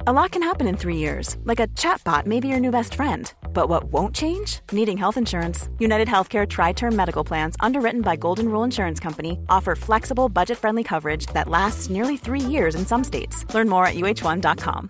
A 0.05 0.11
lot 0.11 0.31
can 0.31 0.43
happen 0.43 0.67
in 0.67 0.75
three 0.75 0.97
years, 0.97 1.37
like 1.45 1.61
a 1.61 1.67
chatbot 1.77 2.25
may 2.25 2.41
be 2.41 2.49
your 2.49 2.59
new 2.59 2.71
best 2.71 2.93
friend. 2.95 3.33
But 3.53 3.69
what 3.69 3.85
won't 3.85 4.13
change? 4.13 4.59
Needing 4.73 4.97
health 4.97 5.15
insurance. 5.15 5.69
United 5.79 6.09
Healthcare 6.09 6.45
Tri 6.45 6.73
Term 6.73 6.93
Medical 6.93 7.23
Plans, 7.23 7.55
underwritten 7.61 8.01
by 8.01 8.17
Golden 8.17 8.49
Rule 8.49 8.65
Insurance 8.65 8.99
Company, 8.99 9.39
offer 9.47 9.75
flexible, 9.75 10.27
budget 10.27 10.57
friendly 10.57 10.83
coverage 10.83 11.27
that 11.27 11.47
lasts 11.47 11.89
nearly 11.89 12.17
three 12.17 12.41
years 12.41 12.75
in 12.75 12.85
some 12.85 13.03
states. 13.05 13.45
Learn 13.53 13.69
more 13.69 13.85
at 13.85 13.95
uh1.com. 13.95 14.89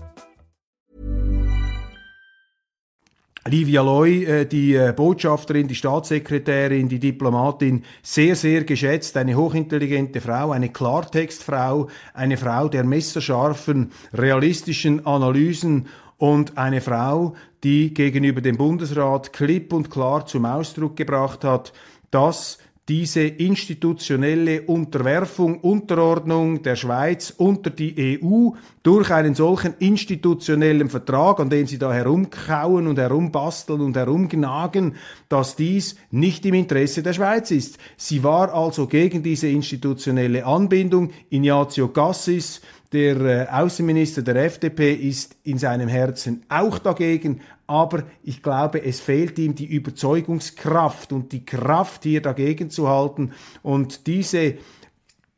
Livia 3.47 3.81
Loy, 3.81 4.23
äh, 4.23 4.45
die 4.45 4.75
äh, 4.75 4.93
Botschafterin, 4.95 5.67
die 5.67 5.73
Staatssekretärin, 5.73 6.87
die 6.87 6.99
Diplomatin, 6.99 7.83
sehr, 8.03 8.35
sehr 8.35 8.63
geschätzt, 8.65 9.17
eine 9.17 9.35
hochintelligente 9.35 10.21
Frau, 10.21 10.51
eine 10.51 10.69
Klartextfrau, 10.69 11.87
eine 12.13 12.37
Frau 12.37 12.67
der 12.67 12.83
messerscharfen, 12.83 13.91
realistischen 14.13 15.07
Analysen 15.07 15.87
und 16.17 16.55
eine 16.55 16.81
Frau, 16.81 17.33
die 17.63 17.95
gegenüber 17.95 18.41
dem 18.41 18.57
Bundesrat 18.57 19.33
klipp 19.33 19.73
und 19.73 19.89
klar 19.89 20.27
zum 20.27 20.45
Ausdruck 20.45 20.95
gebracht 20.95 21.43
hat, 21.43 21.73
dass 22.11 22.59
diese 22.89 23.21
institutionelle 23.21 24.63
Unterwerfung, 24.63 25.59
Unterordnung 25.59 26.63
der 26.63 26.75
Schweiz 26.75 27.31
unter 27.37 27.69
die 27.69 28.19
EU 28.21 28.49
durch 28.81 29.11
einen 29.11 29.35
solchen 29.35 29.75
institutionellen 29.77 30.89
Vertrag, 30.89 31.39
an 31.39 31.49
dem 31.49 31.67
sie 31.67 31.77
da 31.77 31.93
herumkauen 31.93 32.87
und 32.87 32.97
herumbasteln 32.97 33.81
und 33.81 33.95
herumgnagen, 33.95 34.95
dass 35.29 35.55
dies 35.55 35.95
nicht 36.09 36.45
im 36.45 36.55
Interesse 36.55 37.03
der 37.03 37.13
Schweiz 37.13 37.51
ist. 37.51 37.77
Sie 37.97 38.23
war 38.23 38.53
also 38.53 38.87
gegen 38.87 39.21
diese 39.21 39.47
institutionelle 39.47 40.43
Anbindung. 40.45 41.11
Ignazio 41.29 41.89
Cassis, 41.89 42.61
der 42.91 43.21
äh, 43.21 43.47
Außenminister 43.47 44.21
der 44.21 44.35
FDP 44.43 44.93
ist 44.93 45.37
in 45.43 45.57
seinem 45.57 45.87
Herzen 45.87 46.43
auch 46.49 46.79
dagegen, 46.79 47.41
aber 47.71 48.03
ich 48.21 48.43
glaube, 48.43 48.83
es 48.83 48.99
fehlt 48.99 49.39
ihm 49.39 49.55
die 49.55 49.65
Überzeugungskraft 49.65 51.13
und 51.13 51.31
die 51.31 51.45
Kraft, 51.45 52.03
hier 52.03 52.21
dagegen 52.21 52.69
zu 52.69 52.89
halten. 52.89 53.31
Und 53.63 54.07
diese 54.07 54.55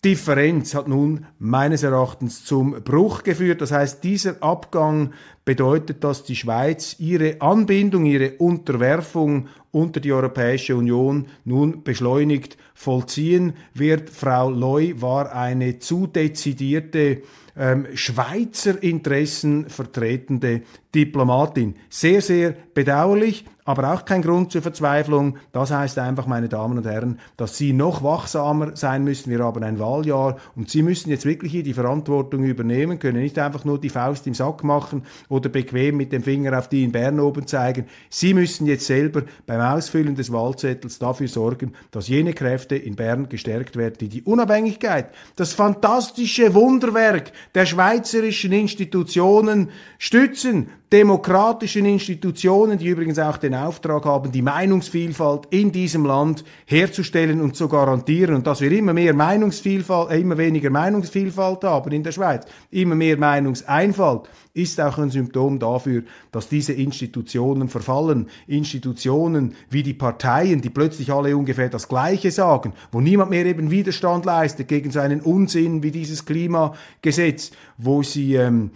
Differenz 0.03 0.73
hat 0.73 0.87
nun 0.87 1.27
meines 1.37 1.83
Erachtens 1.83 2.43
zum 2.43 2.81
Bruch 2.83 3.21
geführt. 3.21 3.61
Das 3.61 3.71
heißt, 3.71 4.03
dieser 4.03 4.41
Abgang 4.41 5.13
bedeutet, 5.45 6.03
dass 6.03 6.23
die 6.23 6.35
Schweiz 6.35 6.95
ihre 6.97 7.39
Anbindung, 7.39 8.07
ihre 8.07 8.31
Unterwerfung 8.31 9.47
unter 9.69 9.99
die 9.99 10.11
Europäische 10.11 10.75
Union 10.75 11.27
nun 11.45 11.83
beschleunigt 11.83 12.57
vollziehen 12.73 13.53
wird. 13.75 14.09
Frau 14.09 14.49
Loy 14.49 14.99
war 14.99 15.35
eine 15.35 15.77
zu 15.77 16.07
dezidierte 16.07 17.21
ähm, 17.57 17.87
Schweizer 17.95 18.81
Interessen 18.81 19.69
vertretende 19.69 20.61
Diplomatin. 20.93 21.75
Sehr, 21.89 22.21
sehr 22.21 22.51
bedauerlich, 22.73 23.45
aber 23.65 23.93
auch 23.93 24.05
kein 24.05 24.21
Grund 24.21 24.51
zur 24.51 24.61
Verzweiflung. 24.61 25.37
Das 25.51 25.71
heißt 25.71 25.97
einfach, 25.99 26.27
meine 26.27 26.49
Damen 26.49 26.77
und 26.77 26.85
Herren, 26.85 27.19
dass 27.37 27.57
Sie 27.57 27.73
noch 27.73 28.03
wachsamer 28.03 28.75
sein 28.75 29.03
müssen. 29.03 29.29
Wir 29.29 29.39
haben 29.39 29.63
ein 29.63 29.79
Wahljahr 29.79 30.37
und 30.55 30.69
Sie 30.69 30.83
müssen 30.83 31.09
jetzt 31.09 31.25
wirklich 31.25 31.51
hier 31.51 31.63
die 31.63 31.73
Verantwortung 31.73 32.43
übernehmen, 32.43 32.99
können 32.99 33.21
nicht 33.21 33.39
einfach 33.39 33.65
nur 33.65 33.79
die 33.79 33.89
Faust 33.89 34.27
im 34.27 34.33
Sack 34.33 34.63
machen 34.63 35.03
oder 35.29 35.49
bequem 35.49 35.97
mit 35.97 36.11
dem 36.11 36.23
Finger 36.23 36.57
auf 36.57 36.69
die 36.69 36.83
in 36.83 36.91
Bern 36.91 37.19
oben 37.19 37.47
zeigen. 37.47 37.85
Sie 38.09 38.33
müssen 38.33 38.67
jetzt 38.67 38.85
selber 38.85 39.23
beim 39.45 39.61
Ausfüllen 39.61 40.15
des 40.15 40.31
Wahlzettels 40.31 40.99
dafür 40.99 41.27
sorgen, 41.27 41.73
dass 41.91 42.07
jene 42.07 42.33
Kräfte 42.33 42.75
in 42.75 42.95
Bern 42.95 43.29
gestärkt 43.29 43.75
werden, 43.75 43.95
die 43.99 44.09
die 44.09 44.21
Unabhängigkeit, 44.23 45.07
das 45.35 45.53
fantastische 45.53 46.53
Wunderwerk 46.53 47.31
der 47.55 47.65
schweizerischen 47.65 48.51
Institutionen 48.51 49.69
stützen, 49.97 50.69
demokratischen 50.93 51.87
Institutionen, 51.87 52.77
die 52.77 52.85
übrigens 52.85 53.17
auch 53.17 53.37
den 53.37 53.55
Auftrag 53.55 54.05
haben, 54.05 54.31
die 54.31 54.43
Meinungsvielfalt 54.43 55.47
in 55.49 55.71
diesem 55.71 56.05
Land 56.05 56.45
herzustellen 56.67 57.41
und 57.41 57.55
zu 57.55 57.67
garantieren 57.67 58.35
und 58.35 58.45
dass 58.45 58.61
wir 58.61 58.71
immer 58.71 58.93
mehr 58.93 59.15
Meinungsvielfalt, 59.15 60.11
äh, 60.11 60.19
immer 60.19 60.37
weniger 60.37 60.69
Meinungsvielfalt 60.69 61.63
haben 61.63 61.91
in 61.91 62.03
der 62.03 62.11
Schweiz, 62.11 62.45
immer 62.69 62.93
mehr 62.93 63.17
Meinungseinfalt, 63.17 64.29
ist 64.53 64.79
auch 64.79 64.99
ein 64.99 65.09
Symptom 65.09 65.57
dafür, 65.57 66.03
dass 66.31 66.47
diese 66.47 66.73
Institutionen 66.73 67.69
verfallen. 67.69 68.29
Institutionen 68.45 69.55
wie 69.71 69.81
die 69.81 69.95
Parteien, 69.95 70.61
die 70.61 70.69
plötzlich 70.69 71.11
alle 71.11 71.35
ungefähr 71.35 71.69
das 71.69 71.87
Gleiche 71.87 72.29
sagen, 72.29 72.73
wo 72.91 73.01
niemand 73.01 73.31
mehr 73.31 73.47
eben 73.47 73.71
Widerstand 73.71 74.25
leistet 74.25 74.67
gegen 74.67 74.91
so 74.91 74.99
einen 74.99 75.21
Unsinn 75.21 75.81
wie 75.81 75.89
dieses 75.89 76.25
Klimagesetz, 76.25 77.49
wo 77.79 78.03
sie 78.03 78.35
ähm, 78.35 78.69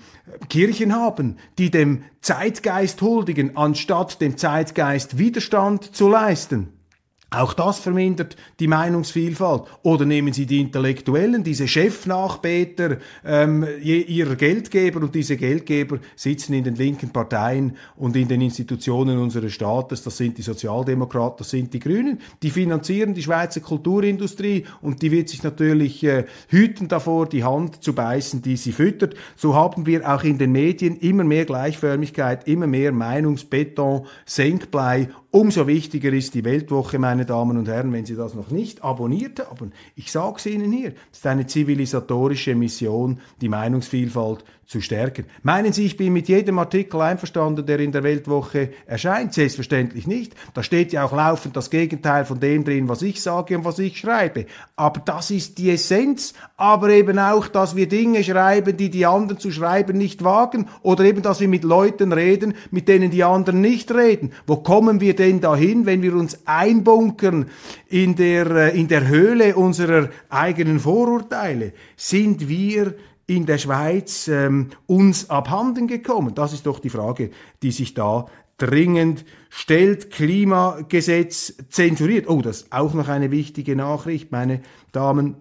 Kirchen 0.50 0.96
haben, 0.96 1.38
die 1.60 1.70
dem 1.70 2.02
Zeitgeist 2.22 3.02
huldigen, 3.02 3.56
anstatt 3.58 4.22
dem 4.22 4.38
Zeitgeist 4.38 5.18
Widerstand 5.18 5.96
zu 5.96 6.10
leisten. 6.10 6.76
Auch 7.29 7.53
das 7.53 7.79
vermindert 7.79 8.38
die 8.62 8.69
Meinungsvielfalt. 8.69 9.63
Oder 9.84 10.05
nehmen 10.05 10.31
Sie 10.31 10.46
die 10.46 10.62
Intellektuellen, 10.62 11.43
diese 11.43 11.67
Chefnachbeter 11.67 13.00
ähm, 13.25 13.65
ihrer 13.81 14.36
Geldgeber 14.36 15.01
und 15.01 15.13
diese 15.13 15.36
Geldgeber 15.36 16.00
sitzen 16.15 16.53
in 16.53 16.63
den 16.63 16.75
linken 16.75 17.10
Parteien 17.10 17.75
und 17.98 18.15
in 18.15 18.29
den 18.29 18.39
Institutionen 18.39 19.17
unseres 19.17 19.51
Staates. 19.51 20.03
Das 20.03 20.15
sind 20.15 20.38
die 20.38 20.41
Sozialdemokraten, 20.41 21.39
das 21.39 21.50
sind 21.50 21.74
die 21.74 21.79
Grünen. 21.79 22.22
Die 22.41 22.50
finanzieren 22.50 23.13
die 23.13 23.24
Schweizer 23.24 23.60
Kulturindustrie 23.60 24.63
und 24.81 25.01
die 25.01 25.12
wird 25.12 25.27
sich 25.27 25.43
natürlich 25.43 26.05
äh, 26.05 26.24
hüten 26.48 26.88
davor, 26.88 27.27
die 27.27 27.43
Hand 27.43 27.84
zu 27.84 27.91
beißen, 27.91 28.41
die 28.41 28.55
sie 28.55 28.72
füttert. 28.72 29.15
So 29.36 29.53
haben 29.53 29.86
wir 29.86 30.10
auch 30.10 30.24
in 30.24 30.38
den 30.38 30.53
Medien 30.53 30.96
immer 30.96 31.25
mehr 31.25 31.43
Gleichförmigkeit, 31.43 32.48
immer 32.48 32.67
mehr 32.67 32.93
Meinungsbeton, 32.93 34.05
Senkblei 34.25 35.10
Umso 35.29 35.67
wichtiger 35.67 36.13
ist 36.13 36.34
die 36.36 36.46
Weltwoche, 36.46 37.00
meine 37.00 37.17
Damen 37.26 37.58
und 37.58 37.68
Herren, 37.68 37.92
wenn 37.94 38.06
Sie 38.06 38.16
das 38.16 38.34
noch 38.34 38.50
nicht 38.52 38.84
abonniert 38.84 39.40
haben. 39.40 39.72
Ich 39.96 40.12
sage 40.12 40.36
es 40.38 40.46
Ihnen 40.46 40.72
hier, 40.72 40.94
es 41.12 41.20
ist 41.20 41.28
eine 41.28 41.48
zivilisatorische 41.48 42.56
Mission, 42.56 43.20
die 43.42 43.50
Meinungsvielfalt 43.50 44.44
zu 44.68 44.82
stärken. 44.82 45.24
Meinen 45.44 45.72
Sie, 45.72 45.86
ich 45.86 45.96
bin 45.96 46.12
mit 46.12 46.28
jedem 46.28 46.60
Artikel 46.60 47.00
einverstanden, 47.00 47.66
der 47.66 47.80
in 47.80 47.94
der 47.94 48.04
Weltwoche 48.04 48.72
erscheint? 48.86 49.34
Selbstverständlich 49.34 50.08
nicht. 50.08 50.34
Da 50.54 50.62
steht 50.62 50.92
ja 50.92 51.06
auch 51.06 51.14
laufend 51.14 51.56
das 51.56 51.70
Gegenteil 51.70 52.26
von 52.26 52.42
dem 52.42 52.66
drin, 52.66 52.90
was 52.90 53.02
ich 53.02 53.22
sage 53.22 53.58
und 53.58 53.64
was 53.64 53.80
ich 53.80 53.98
schreibe. 53.98 54.46
Aber 54.76 55.00
das 55.00 55.32
ist 55.32 55.58
die 55.58 55.72
Essenz. 55.72 56.34
Aber 56.58 56.90
eben 56.90 57.18
auch, 57.18 57.48
dass 57.48 57.78
wir 57.78 57.88
Dinge 57.88 58.22
schreiben, 58.26 58.76
die 58.76 58.90
die 58.90 59.06
anderen 59.06 59.40
zu 59.40 59.52
schreiben 59.52 59.98
nicht 59.98 60.22
wagen. 60.26 60.68
Oder 60.82 61.06
eben, 61.06 61.22
dass 61.22 61.40
wir 61.40 61.48
mit 61.48 61.64
Leuten 61.64 62.12
reden, 62.12 62.54
mit 62.70 62.90
denen 62.90 63.10
die 63.10 63.24
anderen 63.24 63.62
nicht 63.62 63.90
reden. 63.94 64.34
Wo 64.48 64.58
kommen 64.58 65.00
wir 65.00 65.16
denn 65.16 65.40
dahin, 65.40 65.86
wenn 65.86 66.02
wir 66.02 66.14
uns 66.14 66.40
einbunkern 66.46 67.46
in 67.88 68.18
der, 68.18 68.52
äh, 68.52 68.78
in 68.78 68.90
der 68.90 69.08
Höhle 69.08 69.56
unserer 69.56 70.10
eigenen 70.28 70.82
Vorurteile? 70.82 71.72
Sind 71.96 72.50
wir 72.50 72.96
in 73.27 73.46
der 73.46 73.57
Schweiz 73.57 74.27
ähm, 74.27 74.69
uns 74.88 75.29
abhanden 75.29 75.88
gekommen? 75.88 76.34
Das 76.34 76.53
ist 76.53 76.65
doch 76.65 76.79
die 76.79 76.89
Frage, 76.89 77.29
die 77.62 77.72
sich 77.72 77.93
da 77.93 78.25
dringend 78.57 79.25
stellt. 79.50 80.12
Klimagesetz 80.12 81.53
zensuriert. 81.69 82.27
Oh, 82.27 82.41
das 82.41 82.63
ist 82.63 82.72
auch 82.72 82.93
noch 82.93 83.07
eine 83.07 83.29
wichtige 83.29 83.75
Nachricht, 83.75 84.31
meine 84.31 84.62
Damen 84.91 85.36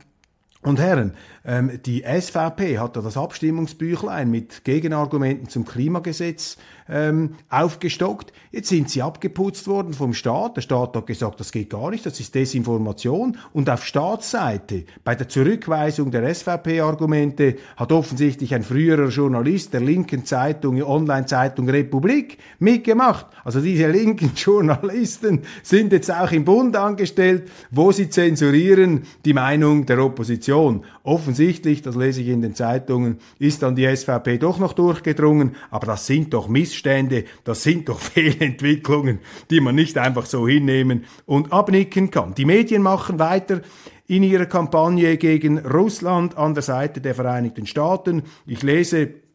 und 0.63 0.81
Herren. 0.81 1.15
Ähm, 1.47 1.81
die 1.87 2.03
SVP 2.03 2.79
hat 2.79 2.97
da 2.97 3.01
das 3.01 3.17
Abstimmungsbüchlein 3.17 4.29
mit 4.29 4.65
Gegenargumenten 4.65 5.49
zum 5.49 5.65
Klimagesetz 5.65 6.57
ähm, 6.89 7.35
aufgestockt. 7.49 8.33
Jetzt 8.51 8.69
sind 8.69 8.91
sie 8.91 9.03
abgeputzt 9.03 9.69
worden 9.69 9.95
vom 9.95 10.13
Staat. 10.13 10.57
Der 10.57 10.63
Staat 10.63 10.97
hat 10.97 11.07
gesagt, 11.07 11.39
das 11.41 11.53
geht 11.53 11.71
gar 11.71 11.91
nicht, 11.91 12.05
das 12.05 12.19
ist 12.19 12.35
Desinformation. 12.35 13.37
Und 13.53 13.71
auf 13.71 13.85
Staatsseite, 13.85 14.85
bei 15.05 15.15
der 15.15 15.29
Zurückweisung 15.29 16.11
der 16.11 16.35
SVP-Argumente, 16.35 17.57
hat 17.77 17.93
offensichtlich 17.93 18.55
ein 18.55 18.63
früherer 18.63 19.09
Journalist 19.09 19.73
der 19.73 19.81
linken 19.81 20.25
Zeitung, 20.25 20.83
Online-Zeitung 20.83 21.69
Republik, 21.69 22.39
mitgemacht. 22.59 23.27
Also 23.45 23.61
diese 23.61 23.89
linken 23.89 24.33
Journalisten 24.37 25.43
sind 25.63 25.93
jetzt 25.93 26.13
auch 26.13 26.33
im 26.33 26.45
Bund 26.45 26.77
angestellt, 26.77 27.51
wo 27.71 27.93
sie 27.93 28.11
zensurieren 28.11 29.03
die 29.25 29.35
Meinung 29.35 29.87
der 29.87 30.03
Opposition. 30.03 30.85
Offensichtlich, 31.03 31.36
das 31.39 31.97
lese 31.97 32.21
ich 32.23 32.29
in 32.29 32.43
den 32.43 32.55
Zeitungen, 32.55 33.19
ist 33.39 33.63
dann 33.63 33.77
die 33.77 33.87
SVP 33.95 34.39
doch 34.39 34.59
noch 34.59 34.73
durchgedrungen, 34.73 35.57
aber 35.71 35.87
das 35.87 36.07
sind 36.07 36.35
doch 36.35 36.49
Missstände, 36.49 37.25
das 37.45 37.63
sind 37.63 37.89
doch 37.89 38.01
Fehlentwicklungen, 38.17 39.21
die 39.51 39.61
man 39.61 39.75
nicht 39.75 39.99
einfach 39.99 40.27
so 40.27 40.47
hinnehmen 40.47 41.05
und 41.25 41.53
abnicken 41.53 42.11
kann. 42.11 42.35
Die 42.35 42.45
Medien 42.45 42.83
machen 42.83 43.19
weiter 43.19 43.61
in 44.07 44.23
ihrer 44.23 44.47
Kampagne 44.47 45.17
gegen 45.17 45.59
Russland 45.59 46.37
an 46.37 46.55
der 46.55 46.63
Seite 46.63 47.01
der 47.01 47.15
Vereinigten 47.15 47.67
Staaten. 47.67 48.23
Ich 48.47 48.63
lese 48.63 49.26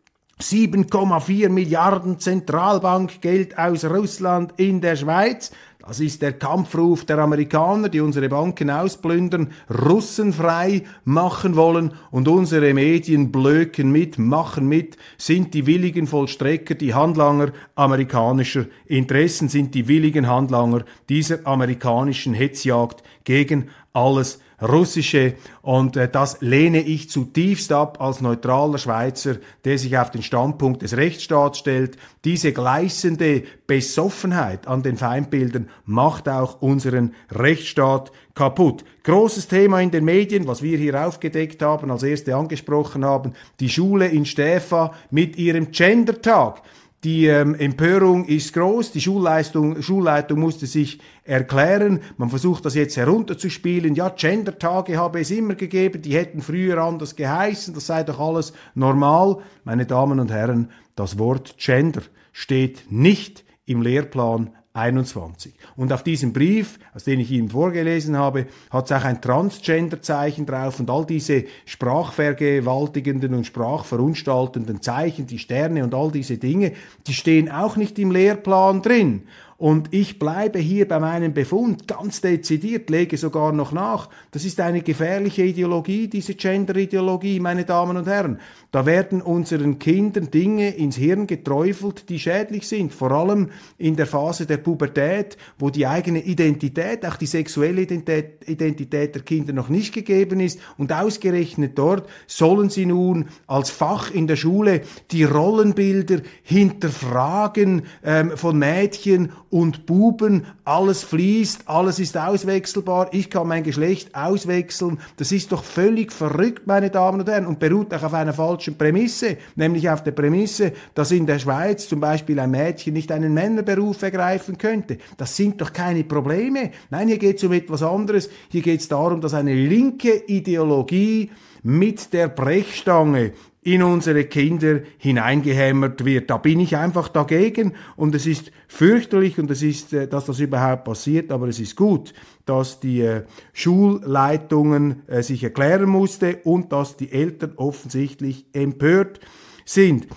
7,4 0.41 1.49
Milliarden 1.49 2.19
Zentralbankgeld 2.19 3.57
aus 3.57 3.85
Russland 3.85 4.53
in 4.57 4.81
der 4.81 4.95
Schweiz. 4.95 5.51
Das 5.79 5.99
ist 5.99 6.21
der 6.21 6.33
Kampfruf 6.33 7.05
der 7.05 7.17
Amerikaner, 7.19 7.89
die 7.89 8.01
unsere 8.01 8.29
Banken 8.29 8.69
ausplündern, 8.69 9.51
Russen 9.69 10.31
frei 10.31 10.83
machen 11.05 11.55
wollen 11.55 11.93
und 12.11 12.27
unsere 12.27 12.73
Medien 12.73 13.31
blöken 13.31 13.91
mit, 13.91 14.19
machen 14.19 14.67
mit, 14.67 14.97
sind 15.17 15.55
die 15.55 15.65
willigen 15.65 16.05
Vollstrecker, 16.05 16.75
die 16.75 16.93
Handlanger 16.93 17.51
amerikanischer 17.75 18.65
Interessen, 18.85 19.49
sind 19.49 19.73
die 19.73 19.87
willigen 19.87 20.27
Handlanger 20.27 20.85
dieser 21.09 21.47
amerikanischen 21.47 22.35
Hetzjagd 22.35 23.01
gegen 23.23 23.69
alles 23.93 24.39
russische 24.61 25.33
und 25.61 25.97
äh, 25.97 26.09
das 26.09 26.41
lehne 26.41 26.81
ich 26.81 27.09
zutiefst 27.09 27.71
ab 27.71 27.99
als 28.01 28.21
neutraler 28.21 28.77
Schweizer, 28.77 29.37
der 29.65 29.77
sich 29.77 29.97
auf 29.97 30.11
den 30.11 30.23
Standpunkt 30.23 30.81
des 30.81 30.95
Rechtsstaats 30.95 31.59
stellt. 31.59 31.97
Diese 32.23 32.51
gleißende 32.53 33.43
Besoffenheit 33.67 34.67
an 34.67 34.83
den 34.83 34.97
Feindbildern 34.97 35.69
macht 35.85 36.29
auch 36.29 36.61
unseren 36.61 37.13
Rechtsstaat 37.31 38.11
kaputt. 38.35 38.83
Großes 39.03 39.47
Thema 39.47 39.81
in 39.81 39.91
den 39.91 40.05
Medien, 40.05 40.47
was 40.47 40.61
wir 40.61 40.77
hier 40.77 41.05
aufgedeckt 41.05 41.61
haben, 41.61 41.91
als 41.91 42.03
erste 42.03 42.35
angesprochen 42.35 43.03
haben, 43.03 43.33
die 43.59 43.69
Schule 43.69 44.07
in 44.07 44.25
Stäfa 44.25 44.93
mit 45.09 45.37
ihrem 45.37 45.71
Gendertag. 45.71 46.61
Die 47.03 47.25
ähm, 47.25 47.55
Empörung 47.55 48.25
ist 48.25 48.53
groß, 48.53 48.91
die 48.91 49.01
Schulleistung, 49.01 49.81
Schulleitung 49.81 50.39
musste 50.39 50.67
sich 50.67 50.99
erklären. 51.23 52.01
Man 52.17 52.29
versucht 52.29 52.65
das 52.65 52.75
jetzt 52.75 52.97
herunterzuspielen. 52.97 53.95
Ja, 53.95 54.09
Gender-Tage 54.09 54.97
habe 54.97 55.21
es 55.21 55.31
immer 55.31 55.55
gegeben, 55.55 56.01
die 56.01 56.15
hätten 56.15 56.41
früher 56.41 56.77
anders 56.79 57.15
geheißen, 57.15 57.73
das 57.73 57.87
sei 57.87 58.03
doch 58.03 58.19
alles 58.19 58.53
normal. 58.73 59.37
Meine 59.63 59.85
Damen 59.85 60.19
und 60.19 60.31
Herren, 60.31 60.69
das 60.95 61.19
Wort 61.19 61.55
Gender 61.57 62.01
steht 62.31 62.91
nicht 62.91 63.43
im 63.65 63.81
Lehrplan 63.81 64.51
21. 64.73 65.53
Und 65.75 65.91
auf 65.91 66.01
diesem 66.01 66.31
Brief, 66.31 66.79
aus 66.93 67.03
dem 67.03 67.19
ich 67.19 67.29
Ihnen 67.31 67.49
vorgelesen 67.49 68.17
habe, 68.17 68.47
hat 68.69 68.85
es 68.85 68.91
auch 68.97 69.03
ein 69.03 69.21
Transgender-Zeichen 69.21 70.45
drauf 70.45 70.79
und 70.79 70.89
all 70.89 71.05
diese 71.05 71.43
sprachvergewaltigenden 71.65 73.33
und 73.33 73.45
sprachverunstaltenden 73.45 74.81
Zeichen, 74.81 75.27
die 75.27 75.39
Sterne 75.39 75.83
und 75.83 75.93
all 75.93 76.09
diese 76.11 76.37
Dinge, 76.37 76.71
die 77.05 77.13
stehen 77.13 77.51
auch 77.51 77.75
nicht 77.75 77.99
im 77.99 78.11
Lehrplan 78.11 78.81
drin. 78.81 79.23
Und 79.61 79.93
ich 79.93 80.17
bleibe 80.17 80.57
hier 80.57 80.87
bei 80.87 80.99
meinem 80.99 81.35
Befund 81.35 81.87
ganz 81.87 82.19
dezidiert, 82.19 82.89
lege 82.89 83.15
sogar 83.15 83.51
noch 83.51 83.71
nach. 83.71 84.09
Das 84.31 84.43
ist 84.43 84.59
eine 84.59 84.81
gefährliche 84.81 85.43
Ideologie, 85.43 86.07
diese 86.07 86.33
Gender-Ideologie, 86.33 87.39
meine 87.39 87.63
Damen 87.63 87.95
und 87.95 88.07
Herren. 88.07 88.39
Da 88.71 88.87
werden 88.87 89.21
unseren 89.21 89.77
Kindern 89.77 90.31
Dinge 90.31 90.69
ins 90.71 90.95
Hirn 90.95 91.27
geträufelt, 91.27 92.09
die 92.09 92.17
schädlich 92.17 92.67
sind. 92.67 92.91
Vor 92.91 93.11
allem 93.11 93.51
in 93.77 93.95
der 93.95 94.07
Phase 94.07 94.47
der 94.47 94.57
Pubertät, 94.57 95.37
wo 95.59 95.69
die 95.69 95.85
eigene 95.85 96.23
Identität, 96.23 97.05
auch 97.05 97.17
die 97.17 97.27
sexuelle 97.27 97.83
Identität, 97.83 99.13
der 99.13 99.21
Kinder 99.21 99.53
noch 99.53 99.69
nicht 99.69 99.93
gegeben 99.93 100.39
ist. 100.39 100.59
Und 100.79 100.91
ausgerechnet 100.91 101.77
dort 101.77 102.09
sollen 102.25 102.71
sie 102.71 102.87
nun 102.87 103.25
als 103.45 103.69
Fach 103.69 104.09
in 104.09 104.25
der 104.25 104.37
Schule 104.37 104.81
die 105.11 105.23
Rollenbilder 105.23 106.21
hinterfragen 106.41 107.83
ähm, 108.03 108.31
von 108.35 108.57
Mädchen 108.57 109.33
und 109.51 109.85
Buben, 109.85 110.45
alles 110.63 111.03
fließt, 111.03 111.67
alles 111.67 111.99
ist 111.99 112.17
auswechselbar, 112.17 113.09
ich 113.11 113.29
kann 113.29 113.47
mein 113.47 113.63
Geschlecht 113.63 114.15
auswechseln. 114.15 114.99
Das 115.17 115.31
ist 115.31 115.51
doch 115.51 115.63
völlig 115.63 116.11
verrückt, 116.11 116.65
meine 116.65 116.89
Damen 116.89 117.19
und 117.19 117.29
Herren, 117.29 117.45
und 117.45 117.59
beruht 117.59 117.93
auch 117.93 118.01
auf 118.01 118.13
einer 118.13 118.33
falschen 118.33 118.77
Prämisse, 118.77 119.37
nämlich 119.55 119.89
auf 119.89 120.03
der 120.03 120.11
Prämisse, 120.11 120.71
dass 120.95 121.11
in 121.11 121.25
der 121.25 121.37
Schweiz 121.37 121.87
zum 121.87 121.99
Beispiel 121.99 122.39
ein 122.39 122.51
Mädchen 122.51 122.93
nicht 122.93 123.11
einen 123.11 123.33
Männerberuf 123.33 124.01
ergreifen 124.01 124.57
könnte. 124.57 124.97
Das 125.17 125.35
sind 125.35 125.59
doch 125.59 125.73
keine 125.73 126.05
Probleme. 126.05 126.71
Nein, 126.89 127.09
hier 127.09 127.19
geht 127.19 127.37
es 127.37 127.43
um 127.43 127.51
etwas 127.51 127.83
anderes. 127.83 128.29
Hier 128.49 128.61
geht 128.61 128.79
es 128.79 128.87
darum, 128.87 129.19
dass 129.19 129.33
eine 129.33 129.53
linke 129.53 130.23
Ideologie 130.27 131.29
mit 131.63 132.13
der 132.13 132.29
Brechstange 132.29 133.33
in 133.63 133.83
unsere 133.83 134.25
Kinder 134.25 134.79
hineingehämmert 134.97 136.03
wird. 136.03 136.31
Da 136.31 136.37
bin 136.37 136.59
ich 136.59 136.77
einfach 136.77 137.09
dagegen 137.09 137.73
und 137.95 138.15
es 138.15 138.25
ist 138.25 138.51
fürchterlich 138.67 139.37
und 139.37 139.51
es 139.51 139.61
ist, 139.61 139.93
äh, 139.93 140.07
dass 140.07 140.25
das 140.25 140.39
überhaupt 140.39 140.85
passiert, 140.85 141.31
aber 141.31 141.47
es 141.47 141.59
ist 141.59 141.75
gut, 141.75 142.13
dass 142.45 142.79
die 142.79 143.01
äh, 143.01 143.23
Schulleitungen 143.53 145.07
äh, 145.07 145.21
sich 145.21 145.43
erklären 145.43 145.89
musste 145.89 146.39
und 146.43 146.71
dass 146.71 146.97
die 146.97 147.11
Eltern 147.11 147.53
offensichtlich 147.55 148.47
empört 148.53 149.19
sind. 149.63 150.07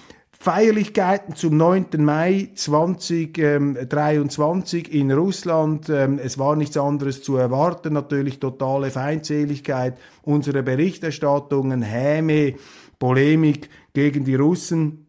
Feierlichkeiten 0.45 1.35
zum 1.37 1.57
9. 1.57 1.87
Mai 2.01 2.51
2023 2.55 4.93
in 4.93 5.11
Russland. 5.11 5.89
Ähm, 5.89 6.21
es 6.23 6.39
war 6.39 6.55
nichts 6.55 6.77
anderes 6.77 7.23
zu 7.23 7.37
erwarten. 7.37 7.95
Natürlich 7.95 8.41
totale 8.41 8.91
Feindseligkeit. 8.91 9.97
Unsere 10.21 10.63
Berichterstattungen, 10.63 11.81
Häme, 11.81 12.57
Polemik 13.05 13.69
gegen 13.93 14.25
die 14.25 14.35
Russen. 14.35 15.05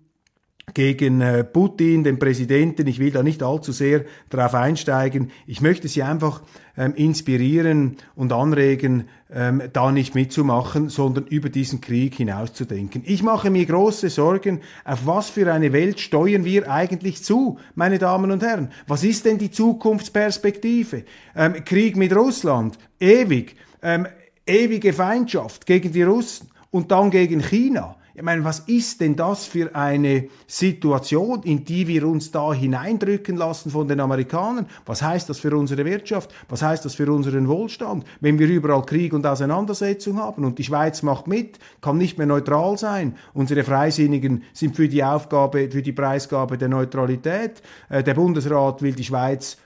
gegen 0.73 1.21
äh, 1.21 1.45
Putin, 1.45 2.03
den 2.03 2.19
Präsidenten. 2.19 2.87
Ich 2.87 2.99
will 2.99 3.11
da 3.11 3.23
nicht 3.23 3.41
allzu 3.41 3.71
sehr 3.71 4.03
darauf 4.29 4.53
einsteigen. 4.53 5.31
Ich 5.47 5.61
möchte 5.61 5.87
Sie 5.87 6.03
einfach 6.03 6.41
ähm, 6.75 6.93
inspirieren 6.95 7.95
und 8.15 8.33
anregen, 8.33 9.07
ähm, 9.31 9.61
da 9.71 9.93
nicht 9.93 10.13
mitzumachen, 10.13 10.89
sondern 10.89 11.27
über 11.27 11.47
diesen 11.47 11.79
Krieg 11.79 12.15
hinauszudenken. 12.15 13.03
Ich 13.05 13.23
mache 13.23 13.49
mir 13.49 13.65
große 13.65 14.09
Sorgen, 14.09 14.59
auf 14.83 15.05
was 15.05 15.29
für 15.29 15.53
eine 15.53 15.71
Welt 15.71 16.01
steuern 16.01 16.43
wir 16.43 16.69
eigentlich 16.69 17.23
zu, 17.23 17.59
meine 17.75 17.97
Damen 17.97 18.29
und 18.31 18.43
Herren. 18.43 18.71
Was 18.87 19.05
ist 19.05 19.23
denn 19.23 19.37
die 19.37 19.51
Zukunftsperspektive? 19.51 21.05
Ähm, 21.33 21.63
Krieg 21.63 21.95
mit 21.95 22.13
Russland, 22.13 22.77
ewig, 22.99 23.55
ähm, 23.81 24.05
ewige 24.45 24.91
Feindschaft 24.91 25.65
gegen 25.65 25.93
die 25.93 26.03
Russen 26.03 26.49
und 26.75 26.91
dann 26.91 27.09
gegen 27.09 27.39
China. 27.39 27.95
Ich 28.13 28.21
meine, 28.21 28.43
was 28.43 28.59
ist 28.59 28.99
denn 28.99 29.15
das 29.15 29.45
für 29.45 29.73
eine 29.73 30.27
Situation, 30.45 31.41
in 31.43 31.63
die 31.63 31.87
wir 31.87 32.05
uns 32.05 32.31
da 32.31 32.51
hineindrücken 32.51 33.37
lassen 33.37 33.71
von 33.71 33.87
den 33.87 34.01
Amerikanern? 34.01 34.67
Was 34.85 35.01
heißt 35.01 35.29
das 35.29 35.39
für 35.39 35.55
unsere 35.55 35.85
Wirtschaft? 35.85 36.33
Was 36.49 36.61
heißt 36.61 36.83
das 36.83 36.95
für 36.95 37.09
unseren 37.09 37.47
Wohlstand? 37.47 38.03
Wenn 38.19 38.39
wir 38.39 38.49
überall 38.49 38.85
Krieg 38.85 39.13
und 39.13 39.25
Auseinandersetzung 39.25 40.17
haben 40.19 40.43
und 40.43 40.59
die 40.59 40.65
Schweiz 40.65 41.01
macht 41.01 41.27
mit, 41.27 41.59
kann 41.79 41.97
nicht 41.97 42.17
mehr 42.17 42.27
neutral 42.27 42.77
sein. 42.77 43.15
Unsere 43.33 43.63
Freisinnigen 43.63 44.43
sind 44.51 44.75
für 44.75 44.89
die 44.89 45.03
Aufgabe, 45.03 45.69
für 45.71 45.81
die 45.81 45.93
Preisgabe 45.93 46.57
der 46.57 46.67
Neutralität. 46.67 47.61
Äh, 47.87 48.03
der 48.03 48.15
Bundesrat 48.15 48.81
will 48.81 48.95
die 48.95 49.05
Schweiz 49.05 49.57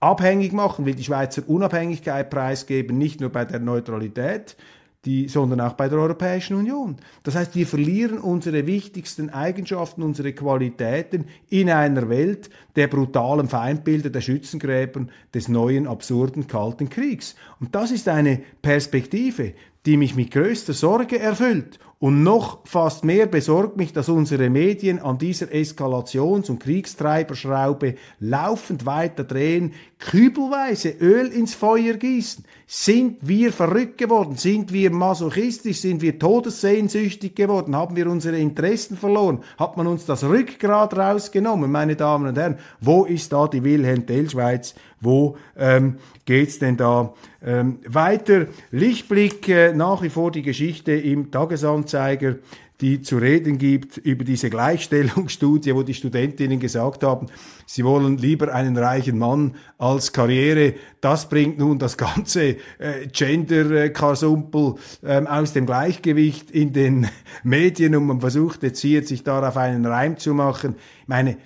abhängig 0.00 0.52
machen, 0.52 0.84
will 0.86 0.94
die 0.94 1.04
Schweizer 1.04 1.42
Unabhängigkeit 1.46 2.30
preisgeben, 2.30 2.96
nicht 2.96 3.20
nur 3.20 3.30
bei 3.30 3.44
der 3.44 3.60
Neutralität, 3.60 4.56
die, 5.04 5.28
sondern 5.28 5.60
auch 5.60 5.74
bei 5.74 5.88
der 5.88 5.98
Europäischen 5.98 6.56
Union. 6.56 6.96
Das 7.22 7.34
heißt, 7.34 7.54
wir 7.54 7.66
verlieren 7.66 8.18
unsere 8.18 8.66
wichtigsten 8.66 9.30
Eigenschaften, 9.30 10.02
unsere 10.02 10.32
Qualitäten 10.32 11.26
in 11.50 11.70
einer 11.70 12.08
Welt 12.08 12.50
der 12.76 12.88
brutalen 12.88 13.48
Feindbilder, 13.48 14.10
der 14.10 14.20
Schützengräber, 14.20 15.06
des 15.34 15.48
neuen, 15.48 15.86
absurden 15.86 16.46
Kalten 16.46 16.88
Kriegs. 16.88 17.34
Und 17.60 17.74
das 17.74 17.90
ist 17.90 18.08
eine 18.08 18.40
Perspektive, 18.62 19.54
die 19.86 19.96
mich 19.96 20.14
mit 20.14 20.30
größter 20.30 20.72
Sorge 20.72 21.18
erfüllt. 21.18 21.78
Und 22.04 22.22
noch 22.22 22.58
fast 22.66 23.02
mehr 23.02 23.24
besorgt 23.24 23.78
mich, 23.78 23.94
dass 23.94 24.10
unsere 24.10 24.50
Medien 24.50 24.98
an 24.98 25.16
dieser 25.16 25.46
Eskalations- 25.46 26.50
und 26.50 26.58
Kriegstreiberschraube 26.58 27.94
laufend 28.20 28.84
weiter 28.84 29.24
drehen, 29.24 29.72
kübelweise 29.98 30.90
Öl 31.00 31.28
ins 31.28 31.54
Feuer 31.54 31.94
gießen. 31.94 32.44
Sind 32.66 33.16
wir 33.22 33.54
verrückt 33.54 33.96
geworden? 33.96 34.36
Sind 34.36 34.70
wir 34.70 34.90
masochistisch? 34.90 35.80
Sind 35.80 36.02
wir 36.02 36.18
todessehnsüchtig 36.18 37.34
geworden? 37.34 37.74
Haben 37.74 37.96
wir 37.96 38.06
unsere 38.10 38.36
Interessen 38.36 38.98
verloren? 38.98 39.42
Hat 39.56 39.78
man 39.78 39.86
uns 39.86 40.04
das 40.04 40.24
Rückgrat 40.24 40.94
rausgenommen, 40.94 41.72
meine 41.72 41.96
Damen 41.96 42.26
und 42.26 42.36
Herren? 42.36 42.58
Wo 42.82 43.06
ist 43.06 43.32
da 43.32 43.48
die 43.48 43.64
Wilhelm 43.64 44.06
Tell-Schweiz? 44.06 44.74
Wo 45.04 45.36
ähm, 45.56 45.96
geht's 46.24 46.58
denn 46.58 46.76
da 46.76 47.14
ähm, 47.44 47.78
weiter? 47.86 48.46
Lichtblick 48.70 49.48
äh, 49.48 49.72
nach 49.72 50.02
wie 50.02 50.10
vor 50.10 50.30
die 50.30 50.42
Geschichte 50.42 50.92
im 50.92 51.30
Tagesanzeiger 51.30 52.36
die 52.80 53.00
zu 53.02 53.18
reden 53.18 53.56
gibt 53.56 53.98
über 53.98 54.24
diese 54.24 54.50
Gleichstellungsstudie, 54.50 55.74
wo 55.74 55.82
die 55.82 55.94
Studentinnen 55.94 56.58
gesagt 56.58 57.04
haben, 57.04 57.28
sie 57.66 57.84
wollen 57.84 58.18
lieber 58.18 58.52
einen 58.52 58.76
reichen 58.76 59.16
Mann 59.16 59.54
als 59.78 60.12
Karriere. 60.12 60.74
Das 61.00 61.28
bringt 61.28 61.58
nun 61.58 61.78
das 61.78 61.96
ganze 61.96 62.56
äh, 62.78 63.06
Gender-Kasumpel 63.12 64.74
ähm, 65.04 65.26
aus 65.26 65.52
dem 65.52 65.66
Gleichgewicht 65.66 66.50
in 66.50 66.72
den 66.72 67.08
Medien 67.44 67.94
und 67.94 68.06
man 68.06 68.20
versucht 68.20 68.64
jetzt 68.64 68.80
hier 68.80 69.06
sich 69.06 69.22
darauf 69.22 69.56
einen 69.56 69.86
Reim 69.86 70.18
zu 70.18 70.34
machen. 70.34 70.74
Ich 71.02 71.08
meine, 71.08 71.36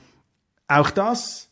auch 0.67 0.91
das 0.91 1.48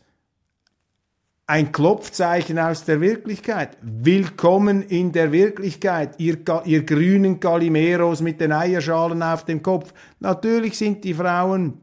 ein 1.48 1.70
Klopfzeichen 1.70 2.58
aus 2.58 2.84
der 2.84 3.00
Wirklichkeit. 3.00 3.78
Willkommen 3.80 4.82
in 4.82 5.12
der 5.12 5.30
Wirklichkeit, 5.30 6.18
ihr, 6.18 6.38
ihr 6.64 6.82
grünen 6.84 7.38
Galimeros 7.38 8.20
mit 8.20 8.40
den 8.40 8.50
Eierschalen 8.50 9.22
auf 9.22 9.44
dem 9.44 9.62
Kopf. 9.62 9.94
Natürlich 10.18 10.76
sind 10.76 11.04
die 11.04 11.14
Frauen, 11.14 11.74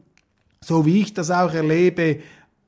so 0.60 0.84
wie 0.84 1.00
ich 1.00 1.14
das 1.14 1.30
auch 1.30 1.54
erlebe, 1.54 2.18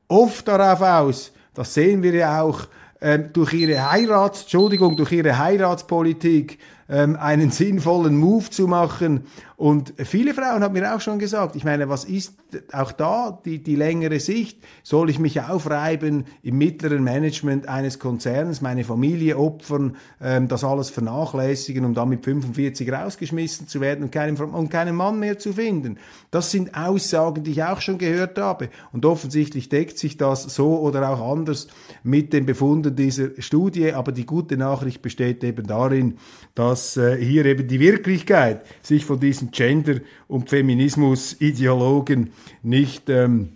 oft 0.09 0.49
darauf 0.49 0.81
aus, 0.81 1.33
das 1.53 1.75
sehen 1.75 2.03
wir 2.03 2.15
ja 2.15 2.41
auch, 2.41 2.67
äh, 3.01 3.19
durch 3.19 3.53
ihre 3.53 3.91
Heirats, 3.91 4.43
Entschuldigung, 4.43 4.97
durch 4.97 5.13
ihre 5.13 5.37
Heiratspolitik 5.37 6.59
ähm, 6.89 7.17
einen 7.17 7.51
sinnvollen 7.51 8.17
Move 8.17 8.51
zu 8.51 8.67
machen. 8.67 9.25
Und 9.57 9.95
viele 9.97 10.35
Frauen 10.35 10.63
haben 10.63 10.75
mir 10.75 10.95
auch 10.95 11.01
schon 11.01 11.19
gesagt, 11.19 11.57
ich 11.57 11.65
meine, 11.65 11.89
was 11.89 12.05
ist 12.05 12.35
auch 12.73 12.93
da 12.93 13.41
die, 13.43 13.63
die 13.63 13.75
längere 13.75 14.21
Sicht? 14.21 14.63
Soll 14.83 15.09
ich 15.09 15.19
mich 15.19 15.41
aufreiben 15.41 16.25
im 16.43 16.59
mittleren 16.59 17.03
Management 17.03 17.67
eines 17.67 17.99
Konzerns, 17.99 18.61
meine 18.61 18.85
Familie 18.85 19.39
opfern, 19.39 19.97
ähm, 20.21 20.49
das 20.49 20.63
alles 20.63 20.91
vernachlässigen, 20.91 21.87
um 21.87 21.95
dann 21.95 22.11
mit 22.11 22.25
45 22.25 22.93
rausgeschmissen 22.93 23.67
zu 23.67 23.81
werden 23.81 24.05
und 24.05 24.13
keinen, 24.13 24.37
und 24.37 24.69
keinen 24.69 24.95
Mann 24.95 25.19
mehr 25.19 25.39
zu 25.39 25.55
finden? 25.55 25.97
Das 26.31 26.51
sind 26.51 26.77
Aussagen, 26.77 27.43
die 27.43 27.53
ich 27.53 27.63
auch 27.65 27.81
schon 27.81 27.97
gehört 27.97 28.39
habe. 28.39 28.69
Und 28.93 29.07
offensichtlich 29.07 29.71
deckt 29.71 29.99
sich 29.99 30.19
das 30.19 30.43
so 30.43 30.79
oder 30.81 31.09
auch 31.09 31.33
anders 31.33 31.69
mit 32.03 32.35
den 32.35 32.45
Befunden 32.45 32.95
dieser 32.95 33.31
Studie. 33.39 33.95
Aber 33.95 34.13
die 34.13 34.27
gute 34.27 34.59
Nachricht 34.59 35.01
besteht 35.01 35.43
eben 35.43 35.67
darin, 35.67 36.19
dass 36.55 36.76
äh, 36.97 37.17
hier 37.17 37.45
eben 37.47 37.67
die 37.67 37.81
Wirklichkeit 37.81 38.65
sich 38.83 39.05
von 39.05 39.19
diesen 39.19 39.51
Gender- 39.51 40.01
und 40.29 40.51
Feminismus-Ideologen 40.51 42.33
nicht 42.63 43.09
ähm, 43.09 43.51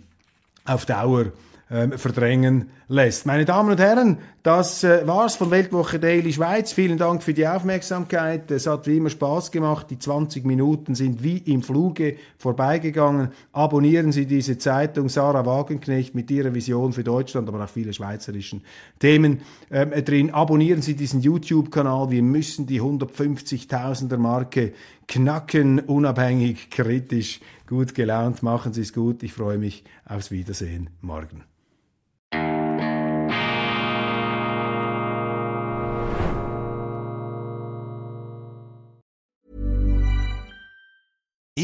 auf 0.65 0.85
Dauer 0.85 1.31
ähm, 1.71 1.93
verdrängen 1.93 2.69
lässt. 2.89 3.25
Meine 3.25 3.45
Damen 3.45 3.71
und 3.71 3.79
Herren, 3.79 4.17
das 4.43 4.83
äh, 4.83 5.07
war's 5.07 5.37
von 5.37 5.51
Weltwoche 5.51 5.99
Daily 5.99 6.33
Schweiz. 6.33 6.73
Vielen 6.73 6.97
Dank 6.97 7.23
für 7.23 7.33
die 7.33 7.47
Aufmerksamkeit. 7.47 8.51
Es 8.51 8.67
hat 8.67 8.87
wie 8.87 8.97
immer 8.97 9.09
Spaß 9.09 9.51
gemacht. 9.51 9.87
Die 9.89 9.97
20 9.97 10.43
Minuten 10.45 10.95
sind 10.95 11.23
wie 11.23 11.37
im 11.37 11.63
Fluge 11.63 12.17
vorbeigegangen. 12.37 13.29
Abonnieren 13.53 14.11
Sie 14.11 14.25
diese 14.25 14.57
Zeitung 14.57 15.07
Sarah 15.07 15.45
Wagenknecht 15.45 16.13
mit 16.13 16.29
ihrer 16.29 16.53
Vision 16.53 16.91
für 16.91 17.05
Deutschland, 17.05 17.47
aber 17.47 17.63
auch 17.63 17.69
viele 17.69 17.93
schweizerischen 17.93 18.63
Themen 18.99 19.39
ähm, 19.71 19.91
drin. 20.03 20.31
Abonnieren 20.31 20.81
Sie 20.81 20.95
diesen 20.95 21.21
YouTube-Kanal. 21.21 22.11
Wir 22.11 22.21
müssen 22.21 22.67
die 22.67 22.81
150.000er 22.81 24.17
Marke 24.17 24.73
knacken, 25.07 25.79
unabhängig, 25.79 26.69
kritisch, 26.69 27.39
gut 27.65 27.95
gelaunt. 27.95 28.43
Machen 28.43 28.73
Sie 28.73 28.81
es 28.81 28.91
gut. 28.91 29.23
Ich 29.23 29.31
freue 29.31 29.57
mich 29.57 29.85
aufs 30.05 30.31
Wiedersehen 30.31 30.89
morgen. 30.99 31.50